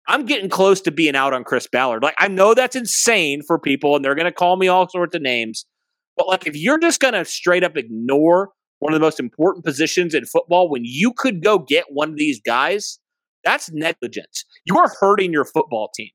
I'm 0.07 0.25
getting 0.25 0.49
close 0.49 0.81
to 0.81 0.91
being 0.91 1.15
out 1.15 1.33
on 1.33 1.43
Chris 1.43 1.67
Ballard. 1.71 2.03
Like, 2.03 2.15
I 2.19 2.27
know 2.27 2.53
that's 2.53 2.75
insane 2.75 3.41
for 3.45 3.57
people 3.57 3.95
and 3.95 4.03
they're 4.03 4.15
going 4.15 4.25
to 4.25 4.31
call 4.31 4.57
me 4.57 4.67
all 4.67 4.89
sorts 4.89 5.15
of 5.15 5.21
names, 5.21 5.65
But 6.19 6.27
like, 6.27 6.45
if 6.45 6.55
you're 6.55 6.79
just 6.79 6.99
going 6.99 7.13
to 7.13 7.23
straight 7.23 7.63
up 7.63 7.77
ignore 7.77 8.49
one 8.79 8.93
of 8.93 8.99
the 8.99 9.05
most 9.05 9.19
important 9.19 9.63
positions 9.63 10.13
in 10.13 10.25
football 10.25 10.69
when 10.69 10.81
you 10.83 11.13
could 11.13 11.41
go 11.41 11.57
get 11.57 11.85
one 11.89 12.09
of 12.09 12.17
these 12.17 12.41
guys, 12.45 12.99
that's 13.43 13.71
negligence. 13.71 14.45
You 14.65 14.77
are 14.77 14.91
hurting 14.99 15.31
your 15.31 15.45
football 15.45 15.89
team. 15.95 16.09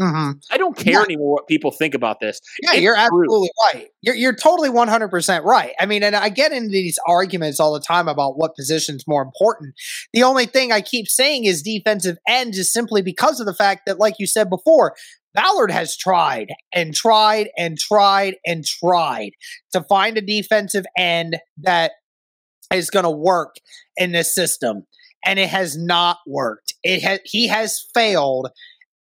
Mm-hmm. 0.00 0.38
I 0.50 0.56
don't 0.56 0.76
care 0.76 0.94
yeah. 0.94 1.02
anymore 1.02 1.34
what 1.34 1.46
people 1.46 1.70
think 1.70 1.94
about 1.94 2.20
this. 2.20 2.40
Yeah, 2.62 2.72
it's 2.72 2.80
you're 2.80 2.94
true. 2.94 3.04
absolutely 3.04 3.50
right. 3.62 3.88
You're 4.00 4.14
you're 4.14 4.34
totally 4.34 4.70
100% 4.70 5.44
right. 5.44 5.72
I 5.78 5.84
mean, 5.84 6.02
and 6.02 6.16
I 6.16 6.30
get 6.30 6.52
into 6.52 6.70
these 6.70 6.98
arguments 7.06 7.60
all 7.60 7.74
the 7.74 7.80
time 7.80 8.08
about 8.08 8.38
what 8.38 8.56
position's 8.56 9.06
more 9.06 9.20
important. 9.20 9.74
The 10.14 10.22
only 10.22 10.46
thing 10.46 10.72
I 10.72 10.80
keep 10.80 11.06
saying 11.06 11.44
is 11.44 11.62
defensive 11.62 12.16
end 12.26 12.54
is 12.54 12.72
simply 12.72 13.02
because 13.02 13.40
of 13.40 13.46
the 13.46 13.54
fact 13.54 13.82
that 13.86 13.98
like 13.98 14.14
you 14.18 14.26
said 14.26 14.48
before, 14.48 14.94
Ballard 15.34 15.70
has 15.70 15.96
tried 15.96 16.48
and 16.72 16.94
tried 16.94 17.50
and 17.58 17.76
tried 17.76 18.36
and 18.46 18.64
tried 18.64 19.32
to 19.74 19.82
find 19.82 20.16
a 20.16 20.22
defensive 20.22 20.86
end 20.96 21.36
that 21.58 21.92
is 22.72 22.88
going 22.88 23.04
to 23.04 23.10
work 23.10 23.56
in 23.98 24.12
this 24.12 24.34
system 24.34 24.86
and 25.24 25.38
it 25.38 25.48
has 25.48 25.76
not 25.76 26.18
worked. 26.26 26.74
It 26.82 27.02
has 27.02 27.20
he 27.24 27.48
has 27.48 27.84
failed 27.94 28.48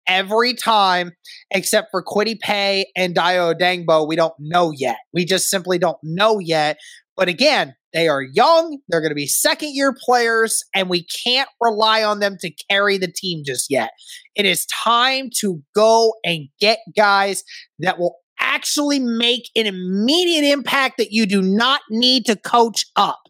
every 0.06 0.54
time 0.54 1.12
except 1.50 1.88
for 1.90 2.02
Kwity 2.02 2.38
Paye 2.38 2.86
and 2.96 3.14
Dayo 3.14 3.54
Odeyingbo. 3.54 4.06
We 4.06 4.16
don't 4.16 4.34
know 4.38 4.72
yet. 4.74 4.98
We 5.12 5.24
just 5.24 5.48
simply 5.48 5.78
don't 5.78 5.98
know 6.02 6.38
yet. 6.38 6.78
But 7.16 7.28
again, 7.28 7.74
they 7.92 8.08
are 8.08 8.22
young. 8.22 8.78
They're 8.88 9.00
going 9.00 9.10
to 9.10 9.16
be 9.16 9.26
second 9.26 9.70
year 9.74 9.94
players, 9.98 10.62
and 10.74 10.90
we 10.90 11.06
can't 11.24 11.48
rely 11.62 12.04
on 12.04 12.20
them 12.20 12.36
to 12.40 12.52
carry 12.70 12.98
the 12.98 13.10
team 13.10 13.42
just 13.44 13.70
yet. 13.70 13.90
It 14.34 14.44
is 14.44 14.66
time 14.66 15.30
to 15.38 15.62
go 15.74 16.12
and 16.22 16.48
get 16.60 16.78
guys 16.94 17.42
that 17.78 17.98
will 17.98 18.16
actually 18.38 18.98
make 18.98 19.48
an 19.56 19.66
immediate 19.66 20.44
impact 20.44 20.98
that 20.98 21.10
you 21.10 21.24
do 21.24 21.40
not 21.40 21.80
need 21.90 22.26
to 22.26 22.36
coach 22.36 22.84
up. 22.96 23.20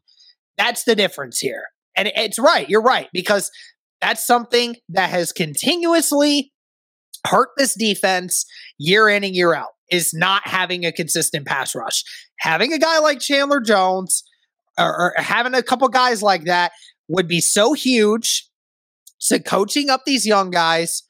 That's 0.58 0.82
the 0.82 0.96
difference 0.96 1.38
here. 1.38 1.66
And 1.96 2.10
it's 2.14 2.38
right. 2.38 2.68
You're 2.68 2.82
right. 2.82 3.08
Because 3.12 3.50
that's 4.00 4.26
something 4.26 4.76
that 4.90 5.10
has 5.10 5.32
continuously 5.32 6.52
hurt 7.26 7.48
this 7.56 7.74
defense 7.74 8.44
year 8.78 9.08
in 9.08 9.24
and 9.24 9.34
year 9.34 9.54
out 9.54 9.70
is 9.90 10.12
not 10.12 10.46
having 10.46 10.84
a 10.84 10.92
consistent 10.92 11.46
pass 11.46 11.74
rush. 11.74 12.02
Having 12.40 12.72
a 12.72 12.78
guy 12.78 12.98
like 12.98 13.20
Chandler 13.20 13.60
Jones 13.60 14.22
or, 14.78 15.14
or 15.16 15.22
having 15.22 15.54
a 15.54 15.62
couple 15.62 15.88
guys 15.88 16.22
like 16.22 16.44
that 16.44 16.72
would 17.08 17.28
be 17.28 17.40
so 17.40 17.72
huge. 17.72 18.48
So 19.18 19.38
coaching 19.38 19.90
up 19.90 20.02
these 20.04 20.26
young 20.26 20.50
guys, 20.50 21.02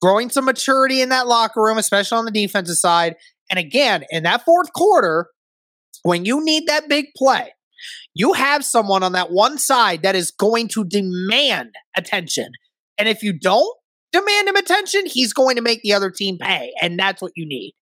growing 0.00 0.30
some 0.30 0.44
maturity 0.44 1.02
in 1.02 1.10
that 1.10 1.26
locker 1.26 1.62
room, 1.62 1.78
especially 1.78 2.18
on 2.18 2.24
the 2.24 2.30
defensive 2.30 2.76
side. 2.76 3.16
And 3.50 3.58
again, 3.58 4.04
in 4.10 4.22
that 4.22 4.44
fourth 4.44 4.72
quarter, 4.72 5.28
when 6.02 6.24
you 6.24 6.44
need 6.44 6.66
that 6.66 6.88
big 6.88 7.06
play, 7.16 7.52
you 8.14 8.32
have 8.32 8.64
someone 8.64 9.02
on 9.02 9.12
that 9.12 9.30
one 9.30 9.58
side 9.58 10.02
that 10.02 10.14
is 10.14 10.30
going 10.30 10.68
to 10.68 10.84
demand 10.84 11.74
attention. 11.96 12.52
And 12.98 13.08
if 13.08 13.22
you 13.22 13.32
don't, 13.38 13.76
demand 14.12 14.48
him 14.48 14.56
attention, 14.56 15.06
he's 15.06 15.32
going 15.32 15.56
to 15.56 15.62
make 15.62 15.82
the 15.82 15.92
other 15.92 16.10
team 16.10 16.38
pay. 16.38 16.72
And 16.80 16.98
that's 16.98 17.22
what 17.22 17.32
you 17.34 17.46
need. 17.46 17.74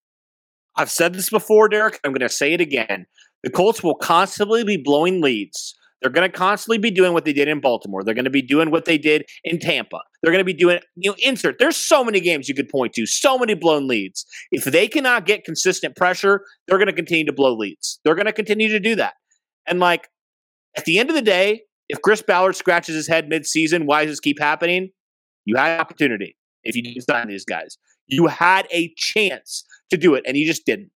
I've 0.76 0.90
said 0.90 1.14
this 1.14 1.30
before, 1.30 1.68
Derek. 1.68 1.98
I'm 2.04 2.12
going 2.12 2.20
to 2.20 2.28
say 2.28 2.52
it 2.52 2.60
again. 2.60 3.06
The 3.42 3.50
Colts 3.50 3.82
will 3.82 3.96
constantly 3.96 4.64
be 4.64 4.76
blowing 4.76 5.20
leads. 5.20 5.74
They're 6.00 6.10
going 6.10 6.30
to 6.30 6.36
constantly 6.36 6.78
be 6.78 6.90
doing 6.90 7.12
what 7.12 7.24
they 7.24 7.32
did 7.32 7.48
in 7.48 7.60
Baltimore. 7.60 8.02
They're 8.02 8.14
going 8.14 8.24
to 8.24 8.30
be 8.30 8.42
doing 8.42 8.70
what 8.70 8.86
they 8.86 8.96
did 8.96 9.26
in 9.44 9.58
Tampa. 9.58 9.98
They're 10.22 10.32
going 10.32 10.40
to 10.40 10.46
be 10.46 10.54
doing, 10.54 10.78
you 10.96 11.10
know, 11.10 11.16
insert. 11.18 11.58
There's 11.58 11.76
so 11.76 12.02
many 12.02 12.20
games 12.20 12.48
you 12.48 12.54
could 12.54 12.68
point 12.68 12.94
to, 12.94 13.06
so 13.06 13.38
many 13.38 13.54
blown 13.54 13.86
leads. 13.86 14.24
If 14.50 14.64
they 14.64 14.88
cannot 14.88 15.26
get 15.26 15.44
consistent 15.44 15.96
pressure, 15.96 16.42
they're 16.66 16.78
going 16.78 16.86
to 16.86 16.94
continue 16.94 17.26
to 17.26 17.32
blow 17.32 17.54
leads. 17.54 18.00
They're 18.04 18.14
going 18.14 18.26
to 18.26 18.32
continue 18.32 18.68
to 18.68 18.80
do 18.80 18.94
that. 18.96 19.14
And 19.66 19.80
like 19.80 20.08
at 20.76 20.84
the 20.84 20.98
end 20.98 21.10
of 21.10 21.16
the 21.16 21.22
day, 21.22 21.62
if 21.88 22.00
Chris 22.02 22.22
Ballard 22.22 22.56
scratches 22.56 22.94
his 22.94 23.08
head 23.08 23.28
mid-season, 23.28 23.86
why 23.86 24.04
does 24.04 24.12
this 24.12 24.20
keep 24.20 24.38
happening? 24.38 24.90
You 25.44 25.56
had 25.56 25.80
opportunity 25.80 26.36
if 26.62 26.76
you 26.76 26.82
didn't 26.82 27.02
sign 27.02 27.28
these 27.28 27.44
guys. 27.44 27.78
You 28.06 28.26
had 28.26 28.66
a 28.70 28.92
chance 28.96 29.64
to 29.90 29.96
do 29.96 30.14
it, 30.14 30.24
and 30.26 30.36
you 30.36 30.46
just 30.46 30.66
didn't. 30.66 30.90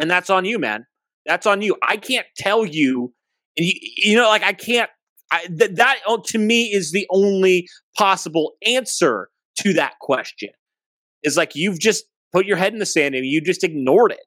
And 0.00 0.10
that's 0.10 0.30
on 0.30 0.44
you, 0.44 0.58
man. 0.58 0.86
That's 1.26 1.46
on 1.46 1.62
you. 1.62 1.76
I 1.82 1.96
can't 1.96 2.26
tell 2.36 2.64
you, 2.64 3.12
you, 3.56 3.72
you 3.96 4.16
know, 4.16 4.28
like 4.28 4.42
I 4.42 4.52
can't. 4.52 4.90
I, 5.30 5.44
th- 5.46 5.72
that 5.74 5.98
oh, 6.06 6.22
to 6.26 6.38
me 6.38 6.72
is 6.72 6.92
the 6.92 7.06
only 7.10 7.68
possible 7.96 8.54
answer 8.64 9.28
to 9.58 9.74
that 9.74 9.98
question. 10.00 10.50
Is 11.22 11.36
like 11.36 11.54
you've 11.54 11.78
just 11.78 12.04
put 12.32 12.46
your 12.46 12.56
head 12.56 12.72
in 12.72 12.78
the 12.78 12.86
sand 12.86 13.14
and 13.14 13.26
you 13.26 13.40
just 13.40 13.64
ignored 13.64 14.12
it. 14.12 14.24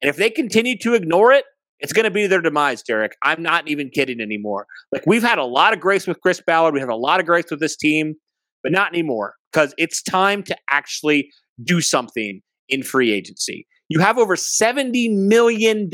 And 0.00 0.08
if 0.08 0.16
they 0.16 0.30
continue 0.30 0.78
to 0.78 0.94
ignore 0.94 1.32
it, 1.32 1.44
it's 1.80 1.92
going 1.92 2.04
to 2.04 2.10
be 2.10 2.26
their 2.26 2.40
demise, 2.40 2.82
Derek. 2.82 3.16
I'm 3.22 3.42
not 3.42 3.68
even 3.68 3.90
kidding 3.90 4.20
anymore. 4.20 4.66
Like 4.92 5.04
we've 5.06 5.22
had 5.22 5.38
a 5.38 5.44
lot 5.44 5.72
of 5.72 5.80
grace 5.80 6.06
with 6.06 6.20
Chris 6.20 6.40
Ballard. 6.40 6.74
We 6.74 6.80
have 6.80 6.88
a 6.88 6.96
lot 6.96 7.20
of 7.20 7.26
grace 7.26 7.50
with 7.50 7.60
this 7.60 7.76
team 7.76 8.14
but 8.62 8.72
not 8.72 8.92
anymore 8.92 9.34
because 9.52 9.74
it's 9.78 10.02
time 10.02 10.42
to 10.44 10.56
actually 10.70 11.30
do 11.62 11.80
something 11.80 12.40
in 12.68 12.82
free 12.82 13.12
agency. 13.12 13.66
You 13.88 14.00
have 14.00 14.18
over 14.18 14.36
$70 14.36 15.14
million. 15.14 15.90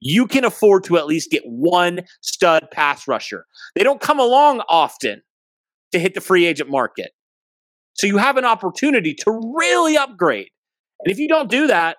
You 0.00 0.26
can 0.26 0.44
afford 0.44 0.84
to 0.84 0.98
at 0.98 1.06
least 1.06 1.30
get 1.30 1.42
one 1.44 2.00
stud 2.20 2.68
pass 2.70 3.08
rusher. 3.08 3.46
They 3.74 3.82
don't 3.82 4.00
come 4.00 4.20
along 4.20 4.62
often 4.68 5.22
to 5.92 5.98
hit 5.98 6.14
the 6.14 6.20
free 6.20 6.44
agent 6.44 6.70
market. 6.70 7.12
So 7.94 8.06
you 8.06 8.18
have 8.18 8.36
an 8.36 8.44
opportunity 8.44 9.14
to 9.14 9.54
really 9.56 9.96
upgrade. 9.96 10.48
And 11.00 11.10
if 11.10 11.18
you 11.18 11.28
don't 11.28 11.50
do 11.50 11.66
that, 11.68 11.96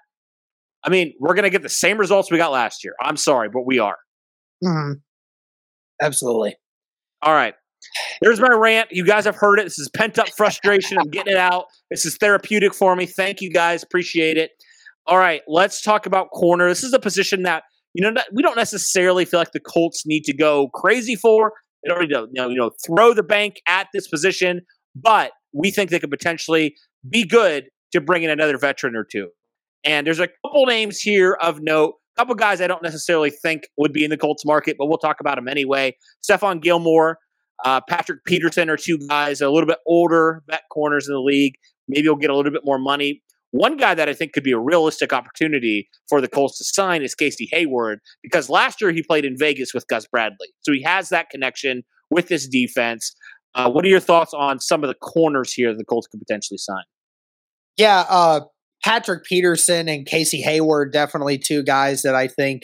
I 0.87 0.89
mean, 0.89 1.13
we're 1.19 1.33
going 1.33 1.43
to 1.43 1.49
get 1.49 1.63
the 1.63 1.69
same 1.69 1.97
results 1.97 2.31
we 2.31 2.37
got 2.37 2.53
last 2.53 2.81
year. 2.81 2.93
I'm 3.01 3.17
sorry, 3.17 3.49
but 3.51 3.65
we 3.65 3.77
are. 3.77 3.97
Mm-hmm. 4.63 4.93
Absolutely. 6.01 6.55
All 7.21 7.33
right. 7.33 7.55
There's 8.21 8.39
my 8.39 8.47
rant. 8.47 8.87
You 8.91 9.03
guys 9.03 9.25
have 9.25 9.35
heard 9.35 9.59
it. 9.59 9.63
This 9.63 9.79
is 9.79 9.89
pent 9.89 10.17
up 10.17 10.29
frustration. 10.37 10.97
I'm 10.97 11.09
getting 11.09 11.33
it 11.33 11.39
out. 11.39 11.65
This 11.91 12.05
is 12.05 12.15
therapeutic 12.15 12.73
for 12.73 12.95
me. 12.95 13.05
Thank 13.05 13.41
you 13.41 13.51
guys. 13.51 13.83
Appreciate 13.83 14.37
it. 14.37 14.51
All 15.07 15.17
right, 15.17 15.41
let's 15.47 15.81
talk 15.81 16.05
about 16.05 16.31
corner. 16.31 16.69
This 16.69 16.83
is 16.83 16.93
a 16.93 16.99
position 16.99 17.43
that 17.43 17.63
you 17.93 18.03
know 18.03 18.21
we 18.33 18.43
don't 18.43 18.57
necessarily 18.57 19.23
feel 19.23 19.39
like 19.39 19.53
the 19.53 19.59
Colts 19.59 20.05
need 20.05 20.23
to 20.25 20.35
go 20.35 20.67
crazy 20.73 21.15
for. 21.15 21.53
They 21.83 21.89
don't 21.89 22.01
need 22.01 22.13
to 22.13 22.27
you 22.31 22.41
know, 22.41 22.49
you 22.49 22.57
know 22.57 22.71
throw 22.85 23.13
the 23.13 23.23
bank 23.23 23.61
at 23.67 23.87
this 23.93 24.07
position, 24.07 24.61
but 24.95 25.31
we 25.53 25.71
think 25.71 25.91
they 25.91 25.99
could 25.99 26.11
potentially 26.11 26.75
be 27.09 27.23
good 27.23 27.65
to 27.93 28.01
bring 28.01 28.23
in 28.23 28.29
another 28.29 28.57
veteran 28.57 28.97
or 28.97 29.05
two. 29.09 29.29
And 29.87 30.05
there's 30.05 30.19
a 30.19 30.27
couple 30.45 30.65
names 30.65 30.99
here 30.99 31.37
of 31.41 31.61
note. 31.61 31.95
A 32.17 32.21
couple 32.21 32.35
guys 32.35 32.59
I 32.59 32.67
don't 32.67 32.83
necessarily 32.83 33.29
think 33.29 33.69
would 33.77 33.93
be 33.93 34.03
in 34.03 34.09
the 34.09 34.17
Colts 34.17 34.45
market, 34.45 34.75
but 34.77 34.87
we'll 34.87 34.97
talk 34.97 35.21
about 35.21 35.37
them 35.37 35.47
anyway. 35.47 35.95
Stephon 36.21 36.61
Gilmore, 36.61 37.19
uh, 37.63 37.79
Patrick 37.87 38.25
Peterson 38.25 38.69
are 38.69 38.75
two 38.75 38.97
guys, 39.07 39.39
a 39.39 39.49
little 39.49 39.65
bit 39.65 39.77
older 39.87 40.43
vet 40.49 40.63
corners 40.69 41.07
in 41.07 41.13
the 41.13 41.21
league. 41.21 41.53
Maybe 41.87 42.01
he'll 42.01 42.17
get 42.17 42.29
a 42.29 42.35
little 42.35 42.51
bit 42.51 42.63
more 42.65 42.77
money. 42.77 43.23
One 43.51 43.77
guy 43.77 43.95
that 43.95 44.09
I 44.09 44.13
think 44.13 44.33
could 44.33 44.43
be 44.43 44.51
a 44.51 44.59
realistic 44.59 45.13
opportunity 45.13 45.87
for 46.09 46.19
the 46.19 46.27
Colts 46.27 46.57
to 46.57 46.65
sign 46.65 47.01
is 47.01 47.15
Casey 47.15 47.47
Hayward 47.53 47.99
because 48.21 48.49
last 48.49 48.81
year 48.81 48.91
he 48.91 49.01
played 49.01 49.23
in 49.23 49.37
Vegas 49.37 49.73
with 49.73 49.87
Gus 49.87 50.05
Bradley. 50.05 50.49
So 50.61 50.73
he 50.73 50.83
has 50.83 51.07
that 51.09 51.29
connection 51.29 51.83
with 52.09 52.27
this 52.27 52.45
defense. 52.45 53.15
Uh, 53.55 53.71
what 53.71 53.85
are 53.85 53.87
your 53.87 54.01
thoughts 54.01 54.33
on 54.33 54.59
some 54.59 54.83
of 54.83 54.89
the 54.89 54.95
corners 54.95 55.53
here 55.53 55.71
that 55.71 55.77
the 55.77 55.85
Colts 55.85 56.07
could 56.07 56.19
potentially 56.19 56.57
sign? 56.57 56.83
Yeah, 57.77 58.03
uh, 58.09 58.41
Patrick 58.83 59.23
Peterson 59.23 59.89
and 59.89 60.05
Casey 60.05 60.41
Hayward, 60.41 60.93
definitely 60.93 61.37
two 61.37 61.63
guys 61.63 62.03
that 62.03 62.15
I 62.15 62.27
think 62.27 62.63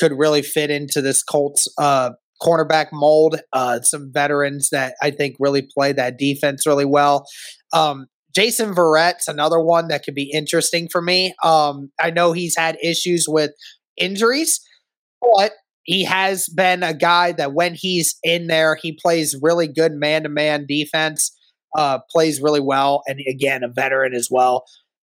could 0.00 0.12
really 0.12 0.42
fit 0.42 0.70
into 0.70 1.00
this 1.00 1.22
Colts 1.22 1.66
uh, 1.78 2.10
cornerback 2.42 2.88
mold. 2.92 3.40
Uh, 3.52 3.80
some 3.80 4.10
veterans 4.12 4.68
that 4.70 4.94
I 5.02 5.10
think 5.10 5.36
really 5.40 5.62
play 5.62 5.92
that 5.92 6.18
defense 6.18 6.66
really 6.66 6.84
well. 6.84 7.26
Um, 7.72 8.06
Jason 8.34 8.74
Verrett's 8.74 9.28
another 9.28 9.60
one 9.60 9.88
that 9.88 10.04
could 10.04 10.14
be 10.14 10.30
interesting 10.32 10.88
for 10.90 11.00
me. 11.00 11.34
Um, 11.42 11.90
I 12.00 12.10
know 12.10 12.32
he's 12.32 12.56
had 12.56 12.76
issues 12.82 13.26
with 13.28 13.52
injuries, 13.96 14.60
but 15.20 15.52
he 15.84 16.04
has 16.04 16.48
been 16.48 16.82
a 16.82 16.94
guy 16.94 17.32
that 17.32 17.54
when 17.54 17.74
he's 17.74 18.16
in 18.22 18.48
there, 18.48 18.76
he 18.80 18.98
plays 19.00 19.36
really 19.40 19.68
good 19.68 19.92
man 19.92 20.24
to 20.24 20.28
man 20.28 20.66
defense, 20.66 21.36
uh, 21.76 21.98
plays 22.10 22.40
really 22.40 22.60
well. 22.60 23.02
And 23.06 23.20
again, 23.28 23.62
a 23.62 23.68
veteran 23.68 24.14
as 24.14 24.28
well. 24.30 24.64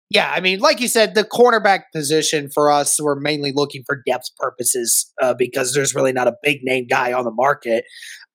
Yeah, 0.09 0.31
I 0.33 0.41
mean, 0.41 0.61
like 0.61 0.81
you 0.81 0.87
said, 0.87 1.15
the 1.15 1.25
cornerback 1.25 1.85
position 1.93 2.49
for 2.53 2.71
us, 2.71 3.01
we're 3.01 3.19
mainly 3.19 3.53
looking 3.53 3.83
for 3.85 4.03
depth 4.07 4.31
purposes 4.39 5.13
uh, 5.21 5.35
because 5.37 5.75
there's 5.75 5.95
really 5.95 6.13
not 6.13 6.29
a 6.29 6.35
big 6.43 6.61
name 6.63 6.87
guy 6.89 7.13
on 7.13 7.25
the 7.25 7.33
market. 7.33 7.85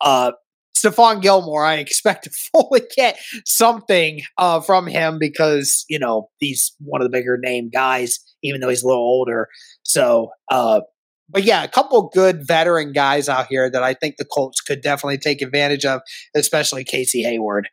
Uh, 0.01 0.33
Stephon 0.75 1.21
Gilmore, 1.21 1.63
I 1.63 1.75
expect 1.75 2.23
to 2.25 2.29
fully 2.29 2.81
get 2.95 3.19
something 3.45 4.21
uh, 4.37 4.59
from 4.61 4.87
him 4.87 5.17
because, 5.19 5.85
you 5.89 5.99
know, 5.99 6.29
he's 6.39 6.73
one 6.79 7.01
of 7.01 7.05
the 7.05 7.15
bigger 7.17 7.37
name 7.41 7.69
guys, 7.69 8.19
even 8.43 8.59
though 8.61 8.69
he's 8.69 8.83
a 8.83 8.87
little 8.87 9.01
older. 9.01 9.47
So, 9.83 10.31
uh, 10.49 10.81
but 11.29 11.43
yeah, 11.43 11.63
a 11.63 11.69
couple 11.69 12.09
good 12.13 12.45
veteran 12.45 12.91
guys 12.91 13.29
out 13.29 13.47
here 13.49 13.69
that 13.69 13.83
I 13.83 13.93
think 13.93 14.15
the 14.17 14.25
Colts 14.25 14.59
could 14.59 14.81
definitely 14.81 15.17
take 15.17 15.41
advantage 15.41 15.85
of, 15.85 16.01
especially 16.35 16.83
Casey 16.83 17.23
Hayward. 17.23 17.69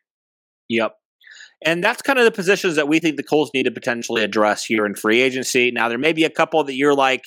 Yep. 0.68 0.94
And 1.64 1.82
that's 1.82 2.02
kind 2.02 2.18
of 2.18 2.24
the 2.24 2.30
positions 2.30 2.76
that 2.76 2.88
we 2.88 3.00
think 3.00 3.16
the 3.16 3.22
Colts 3.22 3.50
need 3.52 3.64
to 3.64 3.70
potentially 3.70 4.22
address 4.22 4.64
here 4.64 4.86
in 4.86 4.94
free 4.94 5.20
agency. 5.20 5.70
Now, 5.70 5.88
there 5.88 5.98
may 5.98 6.12
be 6.12 6.24
a 6.24 6.30
couple 6.30 6.62
that 6.64 6.76
you're 6.76 6.94
like, 6.94 7.24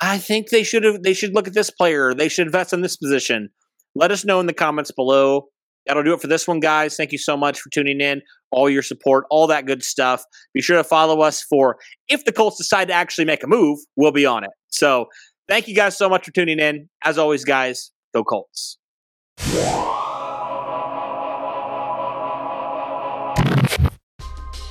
I 0.00 0.18
think 0.18 0.50
they 0.50 0.62
should 0.62 0.84
have 0.84 1.02
they 1.02 1.14
should 1.14 1.34
look 1.34 1.48
at 1.48 1.54
this 1.54 1.70
player, 1.70 2.14
they 2.14 2.28
should 2.28 2.46
invest 2.46 2.72
in 2.72 2.82
this 2.82 2.96
position. 2.96 3.50
Let 3.94 4.10
us 4.10 4.24
know 4.24 4.40
in 4.40 4.46
the 4.46 4.52
comments 4.52 4.90
below. 4.90 5.48
That'll 5.86 6.02
do 6.02 6.12
it 6.12 6.20
for 6.20 6.26
this 6.26 6.46
one, 6.48 6.60
guys. 6.60 6.96
Thank 6.96 7.12
you 7.12 7.18
so 7.18 7.36
much 7.36 7.60
for 7.60 7.70
tuning 7.70 8.00
in, 8.00 8.20
all 8.50 8.68
your 8.68 8.82
support, 8.82 9.24
all 9.30 9.46
that 9.46 9.66
good 9.66 9.84
stuff. 9.84 10.24
Be 10.52 10.60
sure 10.60 10.76
to 10.76 10.84
follow 10.84 11.20
us 11.20 11.42
for 11.42 11.76
if 12.08 12.24
the 12.24 12.32
Colts 12.32 12.58
decide 12.58 12.88
to 12.88 12.94
actually 12.94 13.24
make 13.24 13.44
a 13.44 13.46
move, 13.46 13.78
we'll 13.94 14.12
be 14.12 14.26
on 14.26 14.44
it. 14.44 14.50
So 14.68 15.06
thank 15.48 15.68
you 15.68 15.76
guys 15.76 15.96
so 15.96 16.08
much 16.08 16.24
for 16.26 16.32
tuning 16.32 16.58
in. 16.58 16.88
As 17.04 17.18
always, 17.18 17.44
guys, 17.44 17.92
go 18.12 18.24
Colts. 18.24 18.78